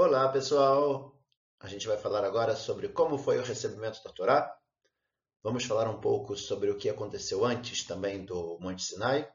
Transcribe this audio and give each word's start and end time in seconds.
Olá, 0.00 0.28
pessoal! 0.28 1.20
A 1.58 1.66
gente 1.66 1.88
vai 1.88 1.96
falar 1.98 2.22
agora 2.22 2.54
sobre 2.54 2.86
como 2.86 3.18
foi 3.18 3.36
o 3.36 3.42
recebimento 3.42 4.00
da 4.04 4.12
Torá. 4.12 4.56
Vamos 5.42 5.64
falar 5.64 5.90
um 5.90 6.00
pouco 6.00 6.36
sobre 6.36 6.70
o 6.70 6.78
que 6.78 6.88
aconteceu 6.88 7.44
antes 7.44 7.82
também 7.82 8.24
do 8.24 8.60
Monte 8.60 8.84
Sinai, 8.84 9.28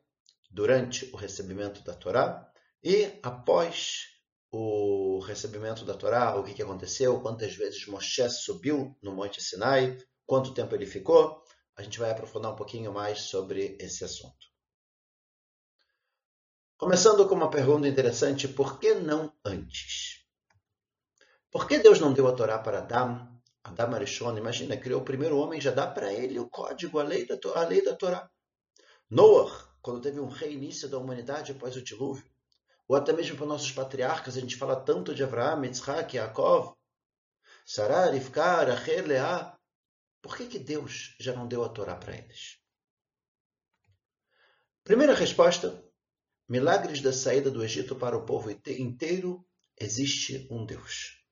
durante 0.49 1.04
o 1.13 1.18
recebimento 1.18 1.84
da 1.84 1.94
Torá 1.94 2.49
e 2.81 3.20
após 3.21 4.04
o 4.49 5.20
recebimento 5.20 5.84
da 5.84 5.96
Torá, 5.96 6.39
o 6.39 6.45
que 6.45 6.64
aconteceu, 6.64 7.20
quantas 7.20 7.54
vezes 7.57 7.86
Moshe 7.86 8.30
subiu 8.30 8.98
no 9.04 9.11
Monte 9.11 9.43
Sinai, 9.43 9.98
quanto 10.25 10.54
tempo 10.54 10.73
ele 10.73 10.86
ficou. 10.86 11.43
A 11.75 11.84
gente 11.84 12.00
vai 12.00 12.09
aprofundar 12.09 12.54
um 12.54 12.55
pouquinho 12.55 12.93
mais 12.93 13.23
sobre 13.23 13.75
esse 13.82 14.05
assunto. 14.05 14.48
Começando 16.77 17.27
com 17.27 17.36
uma 17.36 17.50
pergunta 17.50 17.86
interessante: 17.86 18.48
por 18.48 18.80
que 18.80 18.93
não 18.93 19.30
antes? 19.43 20.23
Por 21.54 21.67
que 21.67 21.77
Deus 21.77 21.99
não 21.99 22.11
deu 22.11 22.27
a 22.27 22.34
Torá 22.34 22.57
para 22.57 22.80
Adão? 22.80 23.31
Adão 23.63 23.94
Arishon, 23.94 24.35
imagina, 24.35 24.75
criou 24.75 25.02
o 25.02 25.05
primeiro 25.05 25.38
homem, 25.38 25.61
já 25.61 25.70
dá 25.70 25.85
para 25.85 26.11
ele 26.11 26.39
o 26.39 26.49
código, 26.49 26.98
a 26.98 27.03
lei, 27.03 27.27
da, 27.27 27.38
a 27.53 27.63
lei 27.63 27.84
da 27.84 27.95
Torá. 27.95 28.27
Noah, 29.07 29.71
quando 29.80 30.02
teve 30.02 30.20
um 30.20 30.27
reinício 30.27 30.89
da 30.89 30.97
humanidade 30.97 31.52
após 31.52 31.75
o 31.75 31.84
dilúvio, 31.84 32.27
ou 32.88 32.95
até 32.95 33.13
mesmo 33.13 33.38
para 33.38 33.45
nossos 33.45 33.71
patriarcas, 33.71 34.35
a 34.35 34.41
gente 34.41 34.55
fala 34.55 34.84
tanto 34.84 35.13
de 35.13 35.23
Abraão, 35.23 35.63
Yitzhak, 35.63 36.17
Yaakov, 36.17 36.73
Sarah, 37.63 38.09
Rivka, 38.09 38.63
Rachel, 38.63 39.05
Leah. 39.05 39.55
Por 40.23 40.35
que, 40.35 40.47
que 40.47 40.58
Deus 40.58 41.16
já 41.20 41.33
não 41.33 41.47
deu 41.47 41.63
a 41.63 41.70
Torá 41.70 41.95
para 41.95 42.17
eles? 42.17 42.58
Primeira 44.83 45.13
resposta, 45.13 45.85
milagres 46.49 46.99
da 46.99 47.13
saída 47.13 47.52
do 47.52 47.63
Egito 47.63 47.95
para 47.95 48.17
o 48.17 48.25
povo 48.25 48.49
inteiro, 48.49 49.47
existe 49.80 50.47
um 50.49 50.66
Deus. 50.66 51.23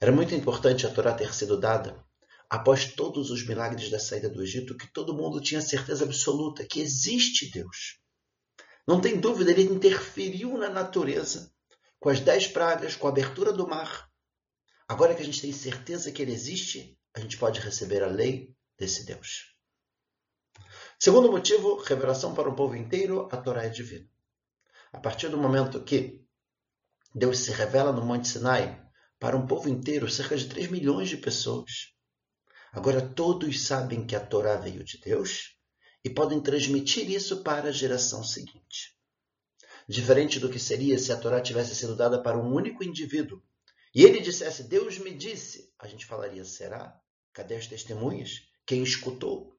Era 0.00 0.10
muito 0.10 0.34
importante 0.34 0.86
a 0.86 0.90
Torá 0.90 1.12
ter 1.12 1.34
sido 1.34 1.60
dada 1.60 2.02
após 2.48 2.86
todos 2.86 3.30
os 3.30 3.46
milagres 3.46 3.90
da 3.90 3.98
saída 3.98 4.30
do 4.30 4.42
Egito, 4.42 4.76
que 4.76 4.90
todo 4.90 5.14
mundo 5.14 5.40
tinha 5.40 5.60
certeza 5.60 6.04
absoluta 6.04 6.64
que 6.64 6.80
existe 6.80 7.50
Deus. 7.50 8.00
Não 8.86 9.00
tem 9.00 9.20
dúvida, 9.20 9.50
ele 9.50 9.62
interferiu 9.62 10.56
na 10.56 10.70
natureza 10.70 11.52
com 12.00 12.08
as 12.08 12.18
dez 12.18 12.46
pragas, 12.46 12.96
com 12.96 13.06
a 13.06 13.10
abertura 13.10 13.52
do 13.52 13.68
mar. 13.68 14.10
Agora 14.88 15.14
que 15.14 15.20
a 15.20 15.24
gente 15.24 15.42
tem 15.42 15.52
certeza 15.52 16.10
que 16.10 16.22
ele 16.22 16.32
existe, 16.32 16.98
a 17.14 17.20
gente 17.20 17.36
pode 17.36 17.60
receber 17.60 18.02
a 18.02 18.08
lei 18.08 18.56
desse 18.78 19.04
Deus. 19.04 19.54
Segundo 20.98 21.30
motivo, 21.30 21.76
revelação 21.76 22.34
para 22.34 22.48
o 22.48 22.54
povo 22.56 22.74
inteiro, 22.74 23.28
a 23.30 23.36
Torá 23.36 23.64
é 23.64 23.68
divina. 23.68 24.08
A 24.92 24.98
partir 24.98 25.28
do 25.28 25.36
momento 25.36 25.84
que 25.84 26.24
Deus 27.14 27.38
se 27.38 27.52
revela 27.52 27.92
no 27.92 28.04
Monte 28.04 28.28
Sinai 28.28 28.79
para 29.20 29.36
um 29.36 29.46
povo 29.46 29.68
inteiro, 29.68 30.10
cerca 30.10 30.34
de 30.34 30.48
3 30.48 30.70
milhões 30.70 31.10
de 31.10 31.18
pessoas. 31.18 31.92
Agora 32.72 33.02
todos 33.02 33.66
sabem 33.66 34.06
que 34.06 34.16
a 34.16 34.26
Torá 34.26 34.56
veio 34.56 34.82
de 34.82 34.98
Deus 34.98 35.58
e 36.02 36.08
podem 36.08 36.40
transmitir 36.40 37.10
isso 37.10 37.42
para 37.42 37.68
a 37.68 37.72
geração 37.72 38.24
seguinte. 38.24 38.96
Diferente 39.86 40.40
do 40.40 40.48
que 40.48 40.58
seria 40.58 40.98
se 40.98 41.12
a 41.12 41.18
Torá 41.18 41.38
tivesse 41.42 41.74
sido 41.74 41.94
dada 41.94 42.22
para 42.22 42.38
um 42.38 42.50
único 42.50 42.82
indivíduo 42.82 43.42
e 43.94 44.04
ele 44.04 44.20
dissesse: 44.20 44.62
Deus 44.62 44.98
me 44.98 45.14
disse, 45.14 45.70
a 45.78 45.86
gente 45.86 46.06
falaria: 46.06 46.44
será? 46.44 46.98
Cadê 47.34 47.56
as 47.56 47.66
testemunhas? 47.66 48.48
Quem 48.64 48.82
escutou? 48.82 49.58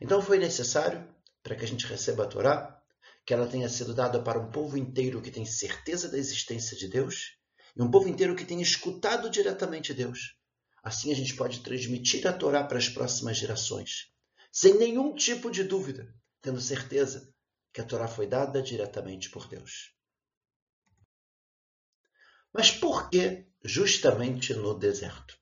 Então 0.00 0.22
foi 0.22 0.38
necessário, 0.38 1.06
para 1.42 1.54
que 1.54 1.64
a 1.64 1.68
gente 1.68 1.86
receba 1.86 2.24
a 2.24 2.26
Torá, 2.26 2.82
que 3.26 3.34
ela 3.34 3.46
tenha 3.46 3.68
sido 3.68 3.92
dada 3.92 4.22
para 4.22 4.40
um 4.40 4.50
povo 4.50 4.78
inteiro 4.78 5.20
que 5.20 5.30
tem 5.30 5.44
certeza 5.44 6.08
da 6.08 6.16
existência 6.16 6.74
de 6.74 6.88
Deus 6.88 7.39
e 7.76 7.82
um 7.82 7.90
povo 7.90 8.08
inteiro 8.08 8.36
que 8.36 8.44
tenha 8.44 8.62
escutado 8.62 9.30
diretamente 9.30 9.94
Deus. 9.94 10.36
Assim 10.82 11.12
a 11.12 11.14
gente 11.14 11.34
pode 11.34 11.60
transmitir 11.60 12.26
a 12.26 12.32
Torá 12.32 12.64
para 12.64 12.78
as 12.78 12.88
próximas 12.88 13.36
gerações, 13.36 14.12
sem 14.50 14.78
nenhum 14.78 15.14
tipo 15.14 15.50
de 15.50 15.62
dúvida, 15.62 16.14
tendo 16.40 16.60
certeza 16.60 17.32
que 17.72 17.80
a 17.80 17.84
Torá 17.84 18.08
foi 18.08 18.26
dada 18.26 18.62
diretamente 18.62 19.30
por 19.30 19.46
Deus. 19.46 19.94
Mas 22.52 22.70
por 22.70 23.10
que 23.10 23.46
justamente 23.62 24.54
no 24.54 24.74
deserto? 24.74 25.38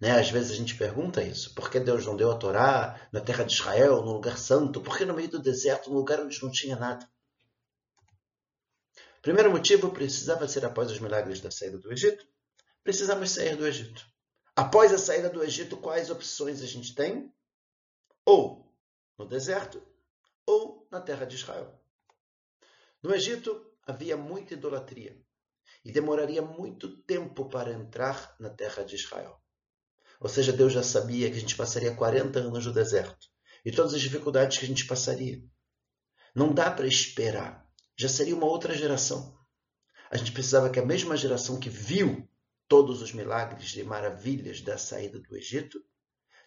Né? 0.00 0.18
Às 0.18 0.30
vezes 0.30 0.52
a 0.52 0.54
gente 0.54 0.76
pergunta 0.76 1.22
isso. 1.22 1.54
Por 1.54 1.70
que 1.70 1.80
Deus 1.80 2.04
não 2.04 2.16
deu 2.16 2.30
a 2.30 2.36
Torá 2.36 3.08
na 3.12 3.20
terra 3.20 3.44
de 3.44 3.52
Israel, 3.52 4.02
no 4.02 4.12
lugar 4.12 4.36
santo? 4.38 4.80
Por 4.80 4.96
que 4.96 5.04
no 5.04 5.14
meio 5.14 5.30
do 5.30 5.40
deserto, 5.40 5.90
no 5.90 5.96
lugar 5.96 6.20
onde 6.20 6.42
não 6.42 6.50
tinha 6.50 6.76
nada? 6.76 7.08
Primeiro 9.22 9.52
motivo, 9.52 9.92
precisava 9.92 10.48
ser 10.48 10.64
após 10.64 10.90
os 10.90 10.98
milagres 10.98 11.40
da 11.40 11.50
saída 11.50 11.78
do 11.78 11.92
Egito. 11.92 12.26
Precisamos 12.82 13.30
sair 13.30 13.56
do 13.56 13.66
Egito. 13.66 14.04
Após 14.54 14.92
a 14.92 14.98
saída 14.98 15.30
do 15.30 15.42
Egito, 15.42 15.76
quais 15.76 16.10
opções 16.10 16.60
a 16.60 16.66
gente 16.66 16.94
tem? 16.94 17.32
Ou 18.26 18.70
no 19.16 19.24
deserto, 19.24 19.80
ou 20.44 20.88
na 20.90 21.00
terra 21.00 21.24
de 21.24 21.36
Israel. 21.36 21.80
No 23.00 23.14
Egito 23.14 23.64
havia 23.86 24.16
muita 24.16 24.54
idolatria 24.54 25.16
e 25.84 25.92
demoraria 25.92 26.42
muito 26.42 26.88
tempo 27.02 27.48
para 27.48 27.72
entrar 27.72 28.34
na 28.38 28.50
terra 28.50 28.82
de 28.82 28.96
Israel. 28.96 29.40
Ou 30.20 30.28
seja, 30.28 30.52
Deus 30.52 30.72
já 30.72 30.82
sabia 30.82 31.30
que 31.30 31.36
a 31.36 31.40
gente 31.40 31.56
passaria 31.56 31.94
40 31.94 32.40
anos 32.40 32.66
no 32.66 32.72
deserto 32.72 33.28
e 33.64 33.70
todas 33.70 33.94
as 33.94 34.00
dificuldades 34.00 34.58
que 34.58 34.64
a 34.64 34.68
gente 34.68 34.86
passaria. 34.86 35.42
Não 36.34 36.52
dá 36.52 36.70
para 36.70 36.86
esperar. 36.86 37.61
Já 38.02 38.08
seria 38.08 38.34
uma 38.34 38.46
outra 38.46 38.74
geração. 38.74 39.38
A 40.10 40.16
gente 40.16 40.32
precisava 40.32 40.68
que 40.68 40.80
a 40.80 40.84
mesma 40.84 41.16
geração 41.16 41.60
que 41.60 41.70
viu 41.70 42.28
todos 42.66 43.00
os 43.00 43.12
milagres 43.12 43.76
e 43.76 43.84
maravilhas 43.84 44.60
da 44.60 44.76
saída 44.76 45.20
do 45.20 45.36
Egito 45.36 45.80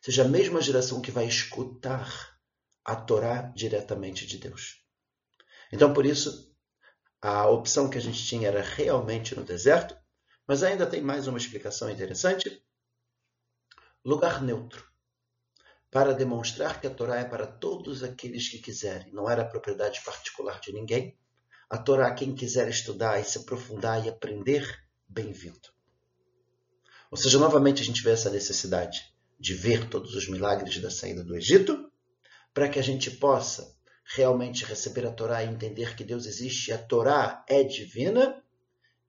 seja 0.02 0.26
a 0.26 0.28
mesma 0.28 0.62
geração 0.62 1.02
que 1.02 1.12
vai 1.12 1.26
escutar 1.26 2.38
a 2.84 2.94
Torá 2.94 3.54
diretamente 3.56 4.28
de 4.28 4.38
Deus. 4.38 4.84
Então, 5.72 5.94
por 5.94 6.06
isso, 6.06 6.54
a 7.22 7.48
opção 7.48 7.90
que 7.90 7.98
a 7.98 8.02
gente 8.02 8.22
tinha 8.26 8.50
era 8.50 8.62
realmente 8.62 9.34
no 9.34 9.46
deserto, 9.46 9.98
mas 10.46 10.62
ainda 10.62 10.86
tem 10.86 11.02
mais 11.02 11.26
uma 11.26 11.38
explicação 11.38 11.90
interessante 11.90 12.62
lugar 14.04 14.44
neutro, 14.44 14.86
para 15.90 16.14
demonstrar 16.14 16.82
que 16.82 16.88
a 16.88 16.94
Torá 16.94 17.16
é 17.16 17.24
para 17.24 17.48
todos 17.48 18.04
aqueles 18.04 18.50
que 18.50 18.60
quiserem, 18.60 19.14
não 19.14 19.30
era 19.30 19.46
propriedade 19.46 20.02
particular 20.04 20.60
de 20.60 20.74
ninguém. 20.74 21.18
A 21.70 21.78
Torá, 21.78 22.14
quem 22.14 22.36
quiser 22.36 22.68
estudar 22.70 23.20
e 23.20 23.24
se 23.24 23.40
aprofundar 23.40 24.06
e 24.06 24.10
aprender, 24.10 24.84
bem-vindo. 25.08 25.74
Ou 27.10 27.18
seja, 27.18 27.40
novamente 27.40 27.82
a 27.82 27.86
gente 27.86 28.04
vê 28.04 28.12
essa 28.12 28.30
necessidade 28.30 29.14
de 29.40 29.54
ver 29.54 29.90
todos 29.90 30.14
os 30.16 30.30
milagres 30.30 30.78
da 30.80 30.92
saída 30.92 31.24
do 31.24 31.36
Egito, 31.36 31.92
para 32.54 32.70
que 32.70 32.78
a 32.78 32.84
gente 32.84 33.10
possa 33.10 33.76
realmente 34.06 34.64
receber 34.64 35.08
a 35.08 35.12
Torá 35.12 35.44
e 35.44 35.48
entender 35.48 35.96
que 35.96 36.04
Deus 36.04 36.28
existe, 36.28 36.72
a 36.72 36.78
Torá 36.78 37.44
é 37.50 37.64
divina, 37.64 38.44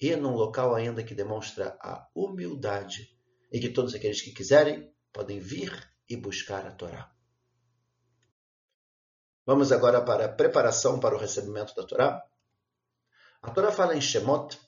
e 0.01 0.15
num 0.17 0.35
local 0.35 0.75
ainda 0.75 1.03
que 1.03 1.15
demonstra 1.15 1.77
a 1.81 2.09
humildade 2.15 3.15
e 3.53 3.61
que 3.61 3.69
todos 3.69 3.95
aqueles 3.95 4.21
que 4.21 4.33
quiserem 4.33 4.91
podem 5.13 5.39
vir 5.39 5.73
e 6.09 6.17
buscar 6.17 6.67
a 6.67 6.71
Torá. 6.71 7.11
Vamos 9.45 9.71
agora 9.73 10.01
para 10.03 10.25
a 10.25 10.29
preparação 10.29 10.99
para 10.99 11.15
o 11.15 11.19
recebimento 11.19 11.75
da 11.75 11.85
Torá. 11.85 12.23
A 13.43 13.51
Torá 13.51 13.71
fala 13.71 13.97
em 13.97 14.01
Shemot, 14.01 14.59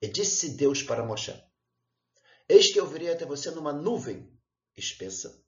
e 0.00 0.08
disse 0.08 0.56
Deus 0.56 0.82
para 0.82 1.04
Moshe: 1.04 1.32
Eis 2.48 2.72
que 2.72 2.78
eu 2.78 2.86
virei 2.86 3.10
até 3.10 3.24
você 3.24 3.50
numa 3.50 3.72
nuvem 3.72 4.32
espessa, 4.76 5.42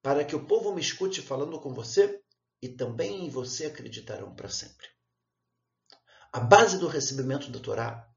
para 0.00 0.24
que 0.24 0.36
o 0.36 0.46
povo 0.46 0.74
me 0.74 0.80
escute 0.80 1.20
falando 1.20 1.60
com 1.60 1.74
você, 1.74 2.22
e 2.62 2.68
também 2.68 3.26
em 3.26 3.28
você 3.28 3.66
acreditarão 3.66 4.34
para 4.34 4.48
sempre. 4.48 4.86
A 6.32 6.40
base 6.40 6.78
do 6.78 6.88
recebimento 6.88 7.50
da 7.50 7.60
Torá 7.60 8.08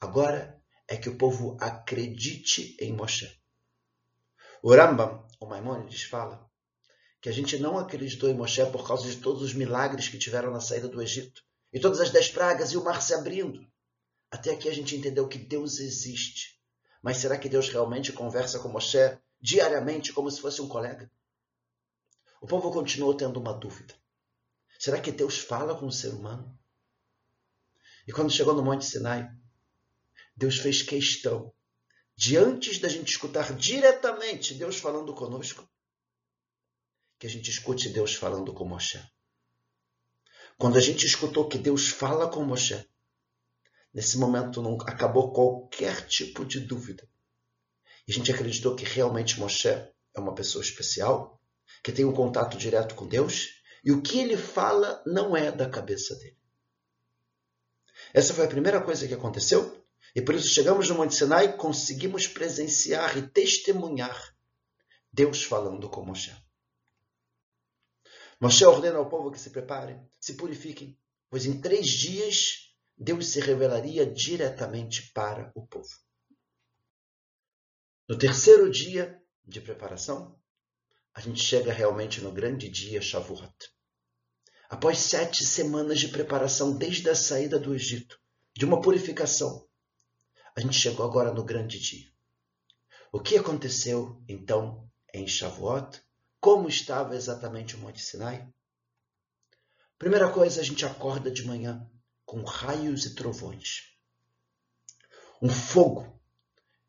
agora 0.00 0.62
é 0.88 0.96
que 0.96 1.08
o 1.08 1.16
povo 1.16 1.56
acredite 1.60 2.76
em 2.80 2.92
Moshe. 2.92 3.30
O 4.62 4.74
Rambam, 4.74 5.26
o 5.40 5.46
Maimonides, 5.46 6.04
fala 6.04 6.50
que 7.20 7.28
a 7.28 7.32
gente 7.32 7.58
não 7.58 7.78
acreditou 7.78 8.28
em 8.28 8.34
Moshe 8.34 8.64
por 8.70 8.86
causa 8.86 9.08
de 9.08 9.16
todos 9.16 9.42
os 9.42 9.54
milagres 9.54 10.08
que 10.08 10.18
tiveram 10.18 10.50
na 10.50 10.60
saída 10.60 10.88
do 10.88 11.00
Egito, 11.00 11.42
e 11.74 11.80
todas 11.80 12.00
as 12.00 12.10
dez 12.10 12.28
pragas 12.28 12.70
e 12.70 12.76
o 12.76 12.84
mar 12.84 13.02
se 13.02 13.12
abrindo. 13.12 13.66
Até 14.30 14.52
aqui 14.52 14.68
a 14.68 14.72
gente 14.72 14.94
entendeu 14.94 15.26
que 15.26 15.36
Deus 15.36 15.80
existe. 15.80 16.56
Mas 17.02 17.16
será 17.16 17.36
que 17.36 17.48
Deus 17.48 17.68
realmente 17.68 18.12
conversa 18.12 18.60
com 18.60 18.68
Moshe 18.68 19.18
diariamente 19.40 20.12
como 20.12 20.30
se 20.30 20.40
fosse 20.40 20.62
um 20.62 20.68
colega? 20.68 21.10
O 22.40 22.46
povo 22.46 22.70
continuou 22.70 23.12
tendo 23.12 23.40
uma 23.40 23.52
dúvida. 23.52 23.92
Será 24.78 25.00
que 25.00 25.10
Deus 25.10 25.38
fala 25.38 25.76
com 25.76 25.86
o 25.86 25.92
ser 25.92 26.14
humano? 26.14 26.56
E 28.06 28.12
quando 28.12 28.30
chegou 28.30 28.54
no 28.54 28.62
Monte 28.62 28.84
Sinai, 28.84 29.28
Deus 30.36 30.58
fez 30.58 30.80
questão 30.80 31.52
de 32.14 32.36
antes 32.36 32.78
da 32.78 32.88
gente 32.88 33.08
escutar 33.08 33.52
diretamente 33.56 34.54
Deus 34.54 34.76
falando 34.76 35.12
conosco, 35.12 35.68
que 37.18 37.26
a 37.26 37.30
gente 37.30 37.50
escute 37.50 37.88
Deus 37.88 38.14
falando 38.14 38.54
com 38.54 38.64
Moshe. 38.64 39.02
Quando 40.56 40.78
a 40.78 40.80
gente 40.80 41.06
escutou 41.06 41.48
que 41.48 41.58
Deus 41.58 41.88
fala 41.88 42.28
com 42.30 42.44
Moshe, 42.44 42.88
nesse 43.92 44.18
momento 44.18 44.62
não 44.62 44.74
acabou 44.82 45.32
qualquer 45.32 46.06
tipo 46.06 46.44
de 46.44 46.60
dúvida. 46.60 47.08
E 48.06 48.12
a 48.12 48.14
gente 48.14 48.30
acreditou 48.32 48.76
que 48.76 48.84
realmente 48.84 49.38
Moshe 49.40 49.68
é 49.68 50.20
uma 50.20 50.34
pessoa 50.34 50.62
especial, 50.62 51.40
que 51.82 51.92
tem 51.92 52.04
um 52.04 52.12
contato 52.12 52.56
direto 52.56 52.94
com 52.94 53.06
Deus, 53.06 53.62
e 53.84 53.92
o 53.92 54.00
que 54.00 54.18
ele 54.18 54.36
fala 54.36 55.02
não 55.06 55.36
é 55.36 55.50
da 55.50 55.68
cabeça 55.68 56.14
dele. 56.16 56.38
Essa 58.12 58.32
foi 58.32 58.44
a 58.44 58.48
primeira 58.48 58.80
coisa 58.80 59.08
que 59.08 59.14
aconteceu, 59.14 59.84
e 60.14 60.22
por 60.22 60.34
isso 60.34 60.48
chegamos 60.48 60.88
no 60.88 60.94
Monte 60.94 61.14
Sinai 61.14 61.46
e 61.46 61.52
conseguimos 61.54 62.28
presenciar 62.28 63.18
e 63.18 63.28
testemunhar 63.28 64.34
Deus 65.12 65.42
falando 65.42 65.88
com 65.88 66.04
Moshe. 66.04 66.34
Moshe 68.40 68.64
ordena 68.64 68.98
ao 68.98 69.08
povo 69.08 69.30
que 69.30 69.38
se 69.38 69.50
preparem, 69.50 70.00
se 70.20 70.34
purifiquem, 70.34 70.98
pois 71.30 71.46
em 71.46 71.60
três 71.60 71.88
dias 71.88 72.74
Deus 72.96 73.28
se 73.28 73.40
revelaria 73.40 74.06
diretamente 74.06 75.10
para 75.12 75.50
o 75.54 75.66
povo. 75.66 75.88
No 78.08 78.18
terceiro 78.18 78.70
dia 78.70 79.20
de 79.44 79.60
preparação, 79.60 80.38
a 81.14 81.20
gente 81.20 81.42
chega 81.42 81.72
realmente 81.72 82.20
no 82.20 82.32
grande 82.32 82.68
dia 82.68 83.00
Shavuot. 83.00 83.54
Após 84.68 84.98
sete 84.98 85.44
semanas 85.44 86.00
de 86.00 86.08
preparação 86.08 86.76
desde 86.76 87.08
a 87.08 87.14
saída 87.14 87.58
do 87.58 87.74
Egito, 87.74 88.20
de 88.56 88.64
uma 88.64 88.80
purificação, 88.80 89.68
a 90.56 90.60
gente 90.60 90.78
chegou 90.78 91.06
agora 91.06 91.32
no 91.32 91.44
grande 91.44 91.78
dia. 91.78 92.12
O 93.12 93.20
que 93.20 93.36
aconteceu 93.36 94.22
então 94.28 94.90
em 95.12 95.26
Shavuot? 95.26 96.02
Como 96.44 96.68
estava 96.68 97.16
exatamente 97.16 97.74
o 97.74 97.78
Monte 97.78 98.02
Sinai? 98.02 98.46
Primeira 99.98 100.30
coisa, 100.30 100.60
a 100.60 100.62
gente 100.62 100.84
acorda 100.84 101.30
de 101.30 101.42
manhã 101.46 101.90
com 102.26 102.44
raios 102.44 103.06
e 103.06 103.14
trovões. 103.14 103.96
Um 105.40 105.48
fogo 105.48 106.20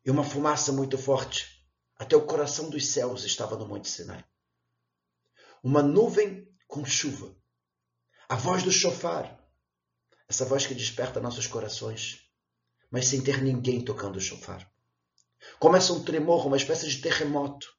e 0.04 0.10
uma 0.10 0.22
fumaça 0.22 0.72
muito 0.72 0.98
forte. 0.98 1.66
Até 1.98 2.14
o 2.14 2.26
coração 2.26 2.68
dos 2.68 2.86
céus 2.88 3.24
estava 3.24 3.56
no 3.56 3.66
Monte 3.66 3.88
Sinai. 3.88 4.22
Uma 5.62 5.82
nuvem 5.82 6.54
com 6.68 6.84
chuva. 6.84 7.34
A 8.28 8.36
voz 8.36 8.62
do 8.62 8.70
chofar. 8.70 9.42
Essa 10.28 10.44
voz 10.44 10.66
que 10.66 10.74
desperta 10.74 11.18
nossos 11.18 11.46
corações, 11.46 12.30
mas 12.90 13.06
sem 13.06 13.24
ter 13.24 13.42
ninguém 13.42 13.82
tocando 13.82 14.16
o 14.16 14.20
chofar. 14.20 14.70
Começa 15.58 15.94
um 15.94 16.04
tremor, 16.04 16.46
uma 16.46 16.58
espécie 16.58 16.90
de 16.90 17.00
terremoto. 17.00 17.74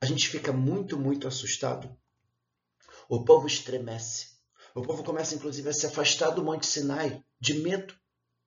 A 0.00 0.06
gente 0.06 0.28
fica 0.28 0.52
muito, 0.52 0.98
muito 0.98 1.26
assustado. 1.26 1.96
O 3.08 3.24
povo 3.24 3.46
estremece. 3.46 4.38
O 4.74 4.82
povo 4.82 5.02
começa, 5.02 5.34
inclusive, 5.34 5.68
a 5.68 5.72
se 5.72 5.86
afastar 5.86 6.30
do 6.30 6.44
Monte 6.44 6.66
Sinai, 6.66 7.24
de 7.40 7.54
medo 7.54 7.98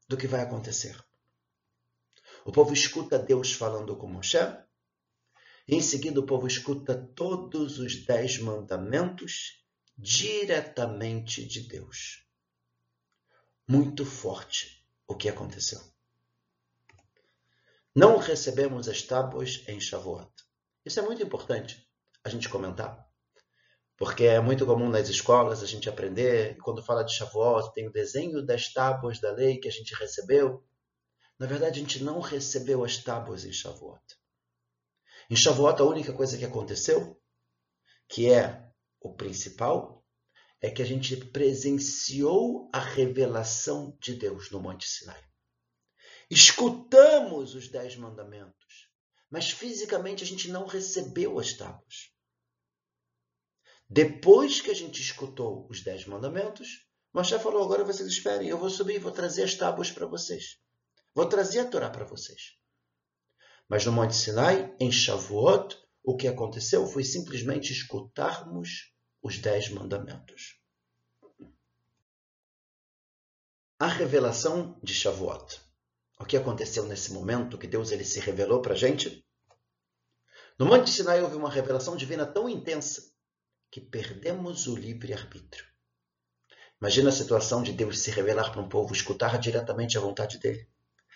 do 0.07 0.15
que 0.15 0.27
vai 0.27 0.41
acontecer. 0.41 0.97
O 2.45 2.51
povo 2.51 2.73
escuta 2.73 3.19
Deus 3.19 3.53
falando 3.53 3.95
com 3.95 4.07
Moshe, 4.07 4.37
e 5.67 5.75
em 5.75 5.81
seguida 5.81 6.19
o 6.19 6.25
povo 6.25 6.47
escuta 6.47 6.95
todos 7.15 7.79
os 7.79 8.05
dez 8.05 8.37
mandamentos 8.39 9.63
diretamente 9.97 11.45
de 11.45 11.61
Deus. 11.67 12.25
Muito 13.67 14.05
forte 14.05 14.85
o 15.07 15.15
que 15.15 15.29
aconteceu. 15.29 15.79
Não 17.95 18.17
recebemos 18.17 18.87
as 18.87 19.01
tábuas 19.01 19.63
em 19.67 19.79
Shavuot. 19.79 20.31
Isso 20.85 20.99
é 20.99 21.03
muito 21.03 21.21
importante 21.21 21.87
a 22.23 22.29
gente 22.29 22.49
comentar. 22.49 23.07
Porque 23.97 24.23
é 24.23 24.39
muito 24.39 24.65
comum 24.65 24.89
nas 24.89 25.09
escolas 25.09 25.61
a 25.61 25.67
gente 25.67 25.87
aprender, 25.87 26.57
quando 26.57 26.83
fala 26.83 27.03
de 27.03 27.13
Shavuot, 27.13 27.71
tem 27.73 27.87
o 27.87 27.91
desenho 27.91 28.43
das 28.43 28.73
tábuas 28.73 29.19
da 29.19 29.31
lei 29.31 29.59
que 29.59 29.67
a 29.67 29.71
gente 29.71 29.93
recebeu. 29.93 30.65
Na 31.37 31.45
verdade, 31.45 31.79
a 31.79 31.83
gente 31.83 32.03
não 32.03 32.19
recebeu 32.19 32.83
as 32.83 32.97
tábuas 32.97 33.45
em 33.45 33.53
Shavuot. 33.53 34.01
Em 35.29 35.35
Shavuot, 35.35 35.79
a 35.79 35.85
única 35.85 36.13
coisa 36.13 36.37
que 36.37 36.45
aconteceu, 36.45 37.21
que 38.07 38.31
é 38.31 38.67
o 38.99 39.13
principal, 39.13 40.03
é 40.59 40.69
que 40.69 40.81
a 40.81 40.85
gente 40.85 41.15
presenciou 41.15 42.69
a 42.73 42.79
revelação 42.79 43.97
de 43.99 44.13
Deus 44.13 44.51
no 44.51 44.59
Monte 44.59 44.87
Sinai. 44.87 45.23
Escutamos 46.29 47.55
os 47.55 47.67
dez 47.67 47.95
mandamentos, 47.95 48.90
mas 49.31 49.49
fisicamente 49.49 50.23
a 50.23 50.27
gente 50.27 50.49
não 50.49 50.67
recebeu 50.67 51.39
as 51.39 51.53
tábuas. 51.53 52.11
Depois 53.89 54.59
que 54.59 54.69
a 54.69 54.73
gente 54.75 55.01
escutou 55.01 55.67
os 55.69 55.81
dez 55.81 56.05
mandamentos, 56.05 56.85
Moshe 57.13 57.37
falou: 57.39 57.63
agora 57.63 57.83
vocês 57.83 58.07
esperem, 58.07 58.49
eu 58.49 58.57
vou 58.57 58.69
subir 58.69 58.95
e 58.95 58.99
vou 58.99 59.11
trazer 59.11 59.43
as 59.43 59.55
tábuas 59.55 59.89
para 59.89 60.05
vocês. 60.05 60.59
Vou 61.13 61.25
trazer 61.25 61.59
a 61.59 61.65
Torá 61.65 61.89
para 61.89 62.05
vocês. 62.05 62.57
Mas 63.67 63.85
no 63.85 63.91
Monte 63.91 64.15
Sinai, 64.15 64.75
em 64.79 64.91
Shavuot, 64.91 65.77
o 66.03 66.15
que 66.15 66.27
aconteceu 66.27 66.85
foi 66.87 67.03
simplesmente 67.03 67.71
escutarmos 67.71 68.93
os 69.21 69.37
dez 69.37 69.69
mandamentos. 69.69 70.59
A 73.79 73.87
revelação 73.87 74.79
de 74.83 74.93
Shavuot. 74.93 75.59
O 76.19 76.25
que 76.25 76.37
aconteceu 76.37 76.85
nesse 76.85 77.11
momento 77.11 77.57
que 77.57 77.67
Deus 77.67 77.91
ele 77.91 78.05
se 78.05 78.19
revelou 78.19 78.61
para 78.61 78.73
a 78.73 78.77
gente? 78.77 79.20
No 80.61 80.67
Monte 80.67 80.91
Sinai 80.91 81.23
houve 81.23 81.35
uma 81.35 81.49
revelação 81.49 81.95
divina 81.95 82.23
tão 82.23 82.47
intensa 82.47 83.11
que 83.71 83.81
perdemos 83.81 84.67
o 84.67 84.75
livre-arbítrio. 84.75 85.65
Imagina 86.79 87.09
a 87.09 87.11
situação 87.11 87.63
de 87.63 87.73
Deus 87.73 87.97
se 87.97 88.11
revelar 88.11 88.51
para 88.51 88.61
um 88.61 88.69
povo, 88.69 88.93
escutar 88.93 89.39
diretamente 89.39 89.97
a 89.97 90.01
vontade 90.01 90.37
dele. 90.37 90.69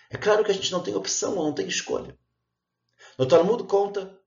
É 0.09 0.17
claro 0.17 0.43
que 0.43 0.49
a 0.49 0.53
gente 0.53 0.71
não 0.71 0.81
tem 0.81 0.95
opção 0.95 1.35
não 1.35 1.53
tem 1.53 1.67
escolha. 1.67 2.17
No 3.19 3.27
Talmud 3.27 3.65
conta 3.65 4.19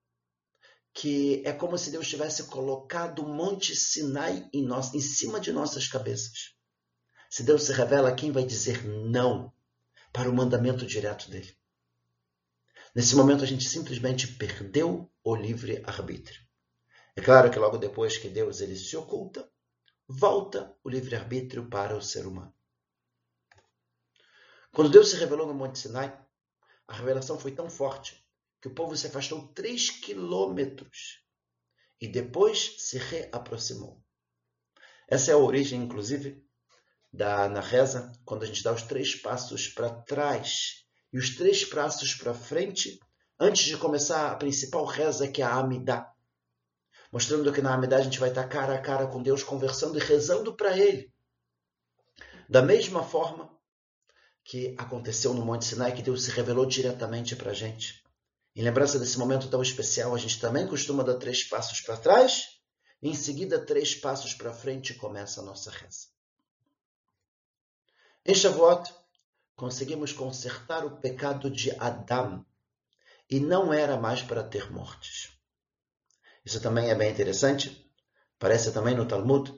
que 0.94 1.42
é 1.44 1.52
como 1.52 1.76
se 1.76 1.90
Deus 1.90 2.06
tivesse 2.06 2.44
colocado 2.44 3.24
o 3.24 3.28
Monte 3.28 3.74
Sinai 3.74 4.48
em, 4.52 4.64
nós, 4.64 4.94
em 4.94 5.00
cima 5.00 5.40
de 5.40 5.50
nossas 5.50 5.88
cabeças. 5.88 6.54
Se 7.28 7.42
Deus 7.42 7.64
se 7.64 7.72
revela, 7.72 8.14
quem 8.14 8.30
vai 8.30 8.44
dizer 8.44 8.86
não 8.86 9.52
para 10.12 10.30
o 10.30 10.32
mandamento 10.32 10.86
direto 10.86 11.28
dele? 11.28 11.58
Nesse 12.98 13.14
momento, 13.14 13.44
a 13.44 13.46
gente 13.46 13.62
simplesmente 13.62 14.26
perdeu 14.26 15.08
o 15.22 15.36
livre-arbítrio. 15.36 16.42
É 17.14 17.20
claro 17.20 17.48
que 17.48 17.56
logo 17.56 17.78
depois 17.78 18.18
que 18.18 18.28
Deus 18.28 18.60
ele 18.60 18.74
se 18.74 18.96
oculta, 18.96 19.48
volta 20.08 20.76
o 20.82 20.88
livre-arbítrio 20.88 21.68
para 21.68 21.96
o 21.96 22.02
ser 22.02 22.26
humano. 22.26 22.52
Quando 24.72 24.90
Deus 24.90 25.10
se 25.10 25.16
revelou 25.16 25.46
no 25.46 25.54
Monte 25.54 25.78
Sinai, 25.78 26.20
a 26.88 26.92
revelação 26.92 27.38
foi 27.38 27.52
tão 27.52 27.70
forte 27.70 28.20
que 28.60 28.66
o 28.66 28.74
povo 28.74 28.96
se 28.96 29.06
afastou 29.06 29.46
três 29.52 29.90
quilômetros 29.90 31.24
e 32.00 32.08
depois 32.08 32.74
se 32.78 32.98
reaproximou. 32.98 34.02
Essa 35.06 35.30
é 35.30 35.34
a 35.34 35.38
origem, 35.38 35.84
inclusive, 35.84 36.44
da, 37.12 37.48
na 37.48 37.60
reza, 37.60 38.10
quando 38.24 38.42
a 38.42 38.46
gente 38.46 38.64
dá 38.64 38.72
os 38.72 38.82
três 38.82 39.14
passos 39.14 39.68
para 39.68 39.88
trás 40.02 40.87
e 41.12 41.18
os 41.18 41.36
três 41.36 41.64
passos 41.64 42.14
para 42.14 42.34
frente, 42.34 43.00
antes 43.38 43.64
de 43.64 43.76
começar 43.76 44.30
a 44.30 44.36
principal 44.36 44.84
reza, 44.84 45.28
que 45.28 45.42
é 45.42 45.44
a 45.44 45.54
Amidah 45.54 46.12
mostrando 47.10 47.52
que 47.52 47.62
na 47.62 47.74
Amidá 47.74 47.96
a 47.96 48.02
gente 48.02 48.18
vai 48.18 48.28
estar 48.28 48.46
cara 48.48 48.74
a 48.74 48.80
cara 48.80 49.06
com 49.06 49.22
Deus, 49.22 49.42
conversando 49.42 49.98
e 49.98 50.02
rezando 50.02 50.54
para 50.54 50.76
Ele. 50.76 51.12
Da 52.48 52.62
mesma 52.62 53.02
forma 53.02 53.50
que 54.44 54.74
aconteceu 54.78 55.34
no 55.34 55.44
Monte 55.44 55.64
Sinai, 55.64 55.94
que 55.94 56.02
Deus 56.02 56.24
se 56.24 56.30
revelou 56.30 56.64
diretamente 56.64 57.36
para 57.36 57.50
a 57.50 57.54
gente. 57.54 58.02
Em 58.56 58.62
lembrança 58.62 58.98
desse 58.98 59.18
momento 59.18 59.48
tão 59.48 59.62
especial, 59.62 60.14
a 60.14 60.18
gente 60.18 60.40
também 60.40 60.66
costuma 60.66 61.02
dar 61.02 61.16
três 61.16 61.44
passos 61.44 61.80
para 61.80 61.96
trás, 61.96 62.58
e 63.00 63.10
em 63.10 63.14
seguida 63.14 63.64
três 63.64 63.94
passos 63.94 64.34
para 64.34 64.52
frente 64.52 64.92
e 64.92 64.96
começa 64.96 65.40
a 65.40 65.44
nossa 65.44 65.70
reza. 65.70 66.08
Em 68.24 68.34
Shavuot, 68.34 68.92
conseguimos 69.58 70.12
consertar 70.12 70.84
o 70.84 70.98
pecado 70.98 71.50
de 71.50 71.72
Adão, 71.80 72.46
e 73.28 73.40
não 73.40 73.74
era 73.74 73.96
mais 73.96 74.22
para 74.22 74.44
ter 74.44 74.70
mortes. 74.70 75.36
Isso 76.44 76.60
também 76.60 76.90
é 76.90 76.94
bem 76.94 77.10
interessante. 77.10 77.84
Parece 78.38 78.72
também 78.72 78.94
no 78.94 79.04
Talmud. 79.04 79.52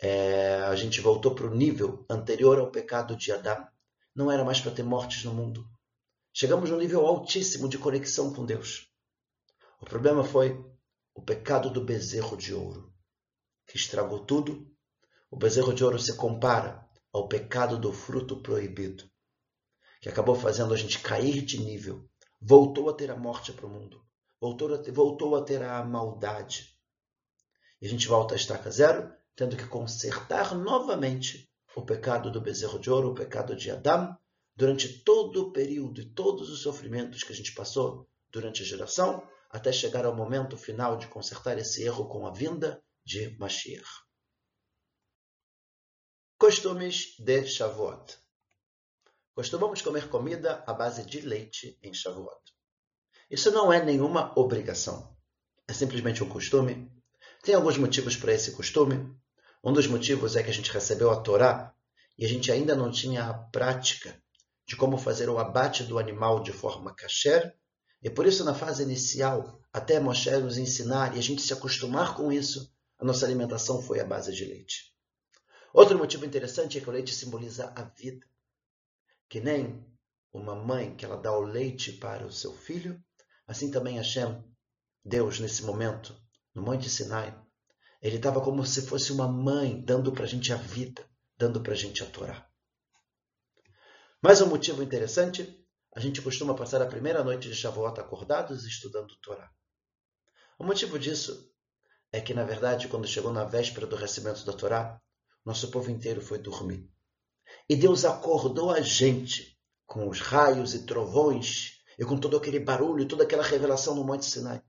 É, 0.00 0.56
a 0.64 0.74
gente 0.74 1.00
voltou 1.00 1.32
para 1.32 1.46
o 1.46 1.54
nível 1.54 2.04
anterior 2.10 2.58
ao 2.58 2.72
pecado 2.72 3.14
de 3.14 3.30
Adão. 3.30 3.64
Não 4.12 4.32
era 4.32 4.44
mais 4.44 4.60
para 4.60 4.72
ter 4.72 4.82
mortes 4.82 5.22
no 5.22 5.32
mundo. 5.32 5.64
Chegamos 6.34 6.68
num 6.68 6.78
nível 6.78 7.06
altíssimo 7.06 7.68
de 7.68 7.78
conexão 7.78 8.34
com 8.34 8.44
Deus. 8.44 8.90
O 9.80 9.84
problema 9.84 10.24
foi 10.24 10.60
o 11.14 11.22
pecado 11.22 11.70
do 11.70 11.84
bezerro 11.84 12.36
de 12.36 12.52
ouro, 12.52 12.92
que 13.64 13.76
estragou 13.76 14.26
tudo. 14.26 14.68
O 15.30 15.36
bezerro 15.36 15.72
de 15.72 15.84
ouro 15.84 16.00
se 16.00 16.16
compara 16.16 16.84
ao 17.12 17.28
pecado 17.28 17.78
do 17.78 17.92
fruto 17.92 18.42
proibido, 18.42 19.08
que 20.06 20.10
acabou 20.10 20.36
fazendo 20.36 20.72
a 20.72 20.76
gente 20.76 21.00
cair 21.00 21.42
de 21.42 21.58
nível, 21.58 22.08
voltou 22.40 22.88
a 22.88 22.92
ter 22.92 23.10
a 23.10 23.16
morte 23.16 23.52
para 23.52 23.66
o 23.66 23.68
mundo 23.68 24.06
voltou 24.40 24.72
a, 24.72 24.78
ter, 24.78 24.92
voltou 24.92 25.34
a 25.34 25.42
ter 25.42 25.60
a 25.62 25.82
maldade. 25.84 26.76
E 27.80 27.86
a 27.86 27.88
gente 27.88 28.06
volta 28.06 28.34
a 28.34 28.36
estaca 28.36 28.70
zero, 28.70 29.12
tendo 29.34 29.56
que 29.56 29.66
consertar 29.66 30.54
novamente 30.54 31.50
o 31.74 31.82
pecado 31.82 32.30
do 32.30 32.40
bezerro 32.40 32.78
de 32.78 32.90
ouro, 32.90 33.10
o 33.10 33.14
pecado 33.14 33.54
de 33.54 33.70
Adão, 33.70 34.16
durante 34.54 35.02
todo 35.04 35.42
o 35.42 35.52
período 35.52 36.00
e 36.00 36.10
todos 36.10 36.48
os 36.50 36.62
sofrimentos 36.62 37.22
que 37.22 37.32
a 37.32 37.36
gente 37.36 37.52
passou 37.52 38.08
durante 38.30 38.62
a 38.62 38.64
geração, 38.64 39.26
até 39.50 39.72
chegar 39.72 40.06
ao 40.06 40.16
momento 40.16 40.56
final 40.56 40.96
de 40.96 41.06
consertar 41.08 41.58
esse 41.58 41.82
erro 41.82 42.08
com 42.08 42.26
a 42.26 42.32
vinda 42.32 42.82
de 43.04 43.36
Mashiach. 43.38 43.88
Costumes 46.38 47.16
de 47.18 47.46
Shavuot. 47.46 48.25
Costumamos 49.36 49.82
comer 49.82 50.08
comida 50.08 50.64
à 50.66 50.72
base 50.72 51.04
de 51.04 51.20
leite 51.20 51.78
em 51.82 51.92
Shavuot. 51.92 52.40
Isso 53.30 53.50
não 53.50 53.70
é 53.70 53.84
nenhuma 53.84 54.32
obrigação, 54.34 55.14
é 55.68 55.74
simplesmente 55.74 56.24
um 56.24 56.28
costume. 56.30 56.90
Tem 57.42 57.54
alguns 57.54 57.76
motivos 57.76 58.16
para 58.16 58.32
esse 58.32 58.52
costume. 58.52 59.14
Um 59.62 59.74
dos 59.74 59.86
motivos 59.86 60.36
é 60.36 60.42
que 60.42 60.48
a 60.48 60.52
gente 60.54 60.72
recebeu 60.72 61.10
a 61.10 61.20
Torá 61.20 61.74
e 62.16 62.24
a 62.24 62.28
gente 62.30 62.50
ainda 62.50 62.74
não 62.74 62.90
tinha 62.90 63.26
a 63.26 63.34
prática 63.34 64.18
de 64.66 64.74
como 64.74 64.96
fazer 64.96 65.28
o 65.28 65.38
abate 65.38 65.84
do 65.84 65.98
animal 65.98 66.42
de 66.42 66.54
forma 66.54 66.94
kasher, 66.94 67.54
e 68.02 68.08
por 68.08 68.26
isso 68.26 68.42
na 68.42 68.54
fase 68.54 68.84
inicial, 68.84 69.60
até 69.70 70.00
Moshe 70.00 70.34
nos 70.38 70.56
ensinar 70.56 71.14
e 71.14 71.18
a 71.18 71.22
gente 71.22 71.42
se 71.42 71.52
acostumar 71.52 72.16
com 72.16 72.32
isso, 72.32 72.72
a 72.98 73.04
nossa 73.04 73.26
alimentação 73.26 73.82
foi 73.82 74.00
à 74.00 74.04
base 74.06 74.32
de 74.32 74.46
leite. 74.46 74.94
Outro 75.74 75.98
motivo 75.98 76.24
interessante 76.24 76.78
é 76.78 76.80
que 76.80 76.88
o 76.88 76.92
leite 76.92 77.14
simboliza 77.14 77.70
a 77.76 77.82
vida 77.82 78.26
que 79.28 79.40
nem 79.40 79.84
uma 80.32 80.54
mãe 80.54 80.94
que 80.94 81.04
ela 81.04 81.16
dá 81.16 81.32
o 81.32 81.40
leite 81.40 81.92
para 81.92 82.26
o 82.26 82.32
seu 82.32 82.52
filho, 82.52 83.02
assim 83.46 83.70
também 83.70 83.96
Hashem, 83.96 84.44
Deus, 85.04 85.40
nesse 85.40 85.62
momento, 85.62 86.14
no 86.54 86.62
Monte 86.62 86.90
Sinai, 86.90 87.36
ele 88.02 88.16
estava 88.16 88.40
como 88.40 88.64
se 88.66 88.82
fosse 88.82 89.12
uma 89.12 89.28
mãe 89.28 89.80
dando 89.82 90.12
para 90.12 90.24
a 90.24 90.26
gente 90.26 90.52
a 90.52 90.56
vida, 90.56 91.04
dando 91.36 91.60
para 91.60 91.72
a 91.72 91.76
gente 91.76 92.02
a 92.02 92.06
Torá. 92.06 92.48
Mais 94.22 94.40
um 94.40 94.48
motivo 94.48 94.82
interessante, 94.82 95.64
a 95.94 96.00
gente 96.00 96.20
costuma 96.20 96.54
passar 96.54 96.82
a 96.82 96.86
primeira 96.86 97.22
noite 97.22 97.48
de 97.48 97.54
Shavuot 97.54 98.00
acordados 98.00 98.64
estudando 98.64 99.16
Torá. 99.20 99.50
O 100.58 100.64
motivo 100.64 100.98
disso 100.98 101.52
é 102.12 102.20
que, 102.20 102.34
na 102.34 102.44
verdade, 102.44 102.88
quando 102.88 103.06
chegou 103.06 103.32
na 103.32 103.44
véspera 103.44 103.86
do 103.86 103.96
recebimento 103.96 104.44
da 104.44 104.52
Torá, 104.52 105.00
nosso 105.44 105.70
povo 105.70 105.90
inteiro 105.90 106.20
foi 106.20 106.38
dormir. 106.38 106.90
E 107.68 107.74
Deus 107.74 108.04
acordou 108.04 108.70
a 108.70 108.80
gente 108.80 109.58
com 109.86 110.08
os 110.08 110.20
raios 110.20 110.74
e 110.74 110.84
trovões 110.84 111.80
e 111.98 112.04
com 112.04 112.16
todo 112.16 112.36
aquele 112.36 112.60
barulho, 112.60 113.08
toda 113.08 113.24
aquela 113.24 113.42
revelação 113.42 113.94
no 113.94 114.04
Monte 114.04 114.26
Sinai. 114.26 114.62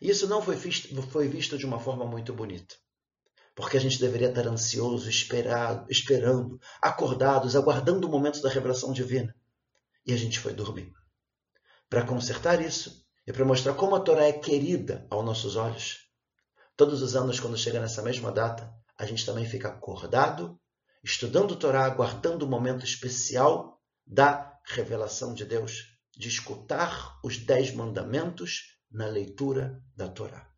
E 0.00 0.10
isso 0.10 0.26
não 0.26 0.42
foi 0.42 0.56
visto, 0.56 1.00
foi 1.02 1.28
visto 1.28 1.56
de 1.56 1.64
uma 1.64 1.78
forma 1.78 2.04
muito 2.04 2.32
bonita. 2.32 2.74
Porque 3.54 3.76
a 3.76 3.80
gente 3.80 4.00
deveria 4.00 4.28
estar 4.28 4.46
ansioso, 4.46 5.08
esperado, 5.08 5.86
esperando, 5.90 6.60
acordados, 6.80 7.54
aguardando 7.54 8.06
o 8.06 8.10
momento 8.10 8.42
da 8.42 8.48
revelação 8.48 8.92
divina. 8.92 9.34
E 10.04 10.12
a 10.12 10.16
gente 10.16 10.40
foi 10.40 10.52
dormir. 10.52 10.92
Para 11.88 12.04
consertar 12.04 12.60
isso 12.60 13.06
e 13.26 13.32
para 13.32 13.44
mostrar 13.44 13.74
como 13.74 13.94
a 13.94 14.00
Torá 14.00 14.24
é 14.24 14.32
querida 14.32 15.06
aos 15.08 15.24
nossos 15.24 15.54
olhos, 15.54 16.08
todos 16.76 17.02
os 17.02 17.14
anos, 17.14 17.38
quando 17.38 17.56
chega 17.56 17.78
nessa 17.78 18.02
mesma 18.02 18.32
data, 18.32 18.74
a 18.98 19.06
gente 19.06 19.24
também 19.24 19.44
fica 19.44 19.68
acordado 19.68 20.58
estudando 21.02 21.56
Torá, 21.56 21.84
aguardando 21.84 22.44
o 22.44 22.48
momento 22.48 22.84
especial 22.84 23.82
da 24.06 24.60
revelação 24.64 25.34
de 25.34 25.44
Deus, 25.44 25.98
de 26.16 26.28
escutar 26.28 27.18
os 27.24 27.38
dez 27.38 27.72
mandamentos 27.74 28.78
na 28.90 29.06
leitura 29.06 29.82
da 29.96 30.08
Torá. 30.08 30.48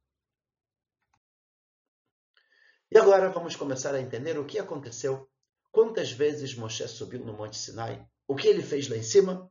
E 2.91 2.99
agora 2.99 3.31
vamos 3.31 3.57
começar 3.57 3.95
a 3.95 4.01
entender 4.01 4.39
o 4.39 4.45
que 4.45 4.59
aconteceu, 4.59 5.29
quantas 5.73 6.13
vezes 6.13 6.55
Moshe 6.55 6.87
subiu 6.87 7.25
no 7.25 7.33
Monte 7.33 7.57
Sinai, 7.57 8.07
o 8.29 8.37
que 8.37 8.47
ele 8.47 8.63
fez 8.63 8.89
lá 8.89 8.97
em 8.97 9.03
cima. 9.03 9.51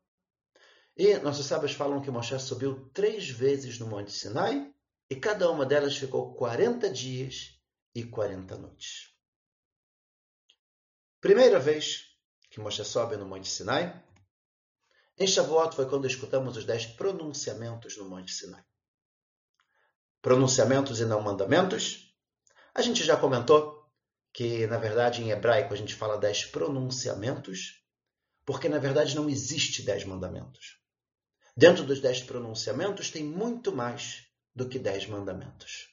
E 0.95 1.17
nossos 1.17 1.47
sábios 1.47 1.73
falam 1.73 2.01
que 2.01 2.11
Moshe 2.11 2.37
subiu 2.39 2.89
três 2.93 3.29
vezes 3.29 3.79
no 3.79 3.87
Monte 3.87 4.11
Sinai 4.11 4.71
e 5.09 5.15
cada 5.15 5.49
uma 5.49 5.65
delas 5.65 5.97
ficou 5.97 6.33
40 6.35 6.89
dias 6.89 7.59
e 7.93 8.03
40 8.03 8.57
noites. 8.57 9.12
Primeira 11.23 11.57
vez 11.57 12.17
que 12.49 12.59
Moshe 12.59 12.83
sobe 12.83 13.15
no 13.15 13.25
Monte 13.25 13.47
Sinai, 13.47 13.97
em 15.17 15.25
Shavuot 15.25 15.73
foi 15.73 15.87
quando 15.87 16.05
escutamos 16.05 16.57
os 16.57 16.65
dez 16.65 16.85
pronunciamentos 16.85 17.95
no 17.95 18.09
Monte 18.09 18.33
Sinai. 18.33 18.61
Pronunciamentos 20.21 20.99
e 20.99 21.05
não 21.05 21.21
mandamentos. 21.21 22.13
A 22.75 22.81
gente 22.81 23.05
já 23.05 23.15
comentou 23.15 23.89
que, 24.33 24.67
na 24.67 24.77
verdade, 24.77 25.23
em 25.23 25.29
hebraico 25.29 25.73
a 25.73 25.77
gente 25.77 25.95
fala 25.95 26.17
dez 26.17 26.43
pronunciamentos, 26.43 27.81
porque, 28.43 28.67
na 28.67 28.77
verdade, 28.77 29.15
não 29.15 29.29
existe 29.29 29.81
dez 29.81 30.03
mandamentos. 30.03 30.77
Dentro 31.55 31.85
dos 31.85 32.01
dez 32.01 32.21
pronunciamentos 32.21 33.09
tem 33.09 33.23
muito 33.23 33.71
mais 33.73 34.27
do 34.53 34.67
que 34.67 34.77
dez 34.77 35.07
mandamentos. 35.07 35.87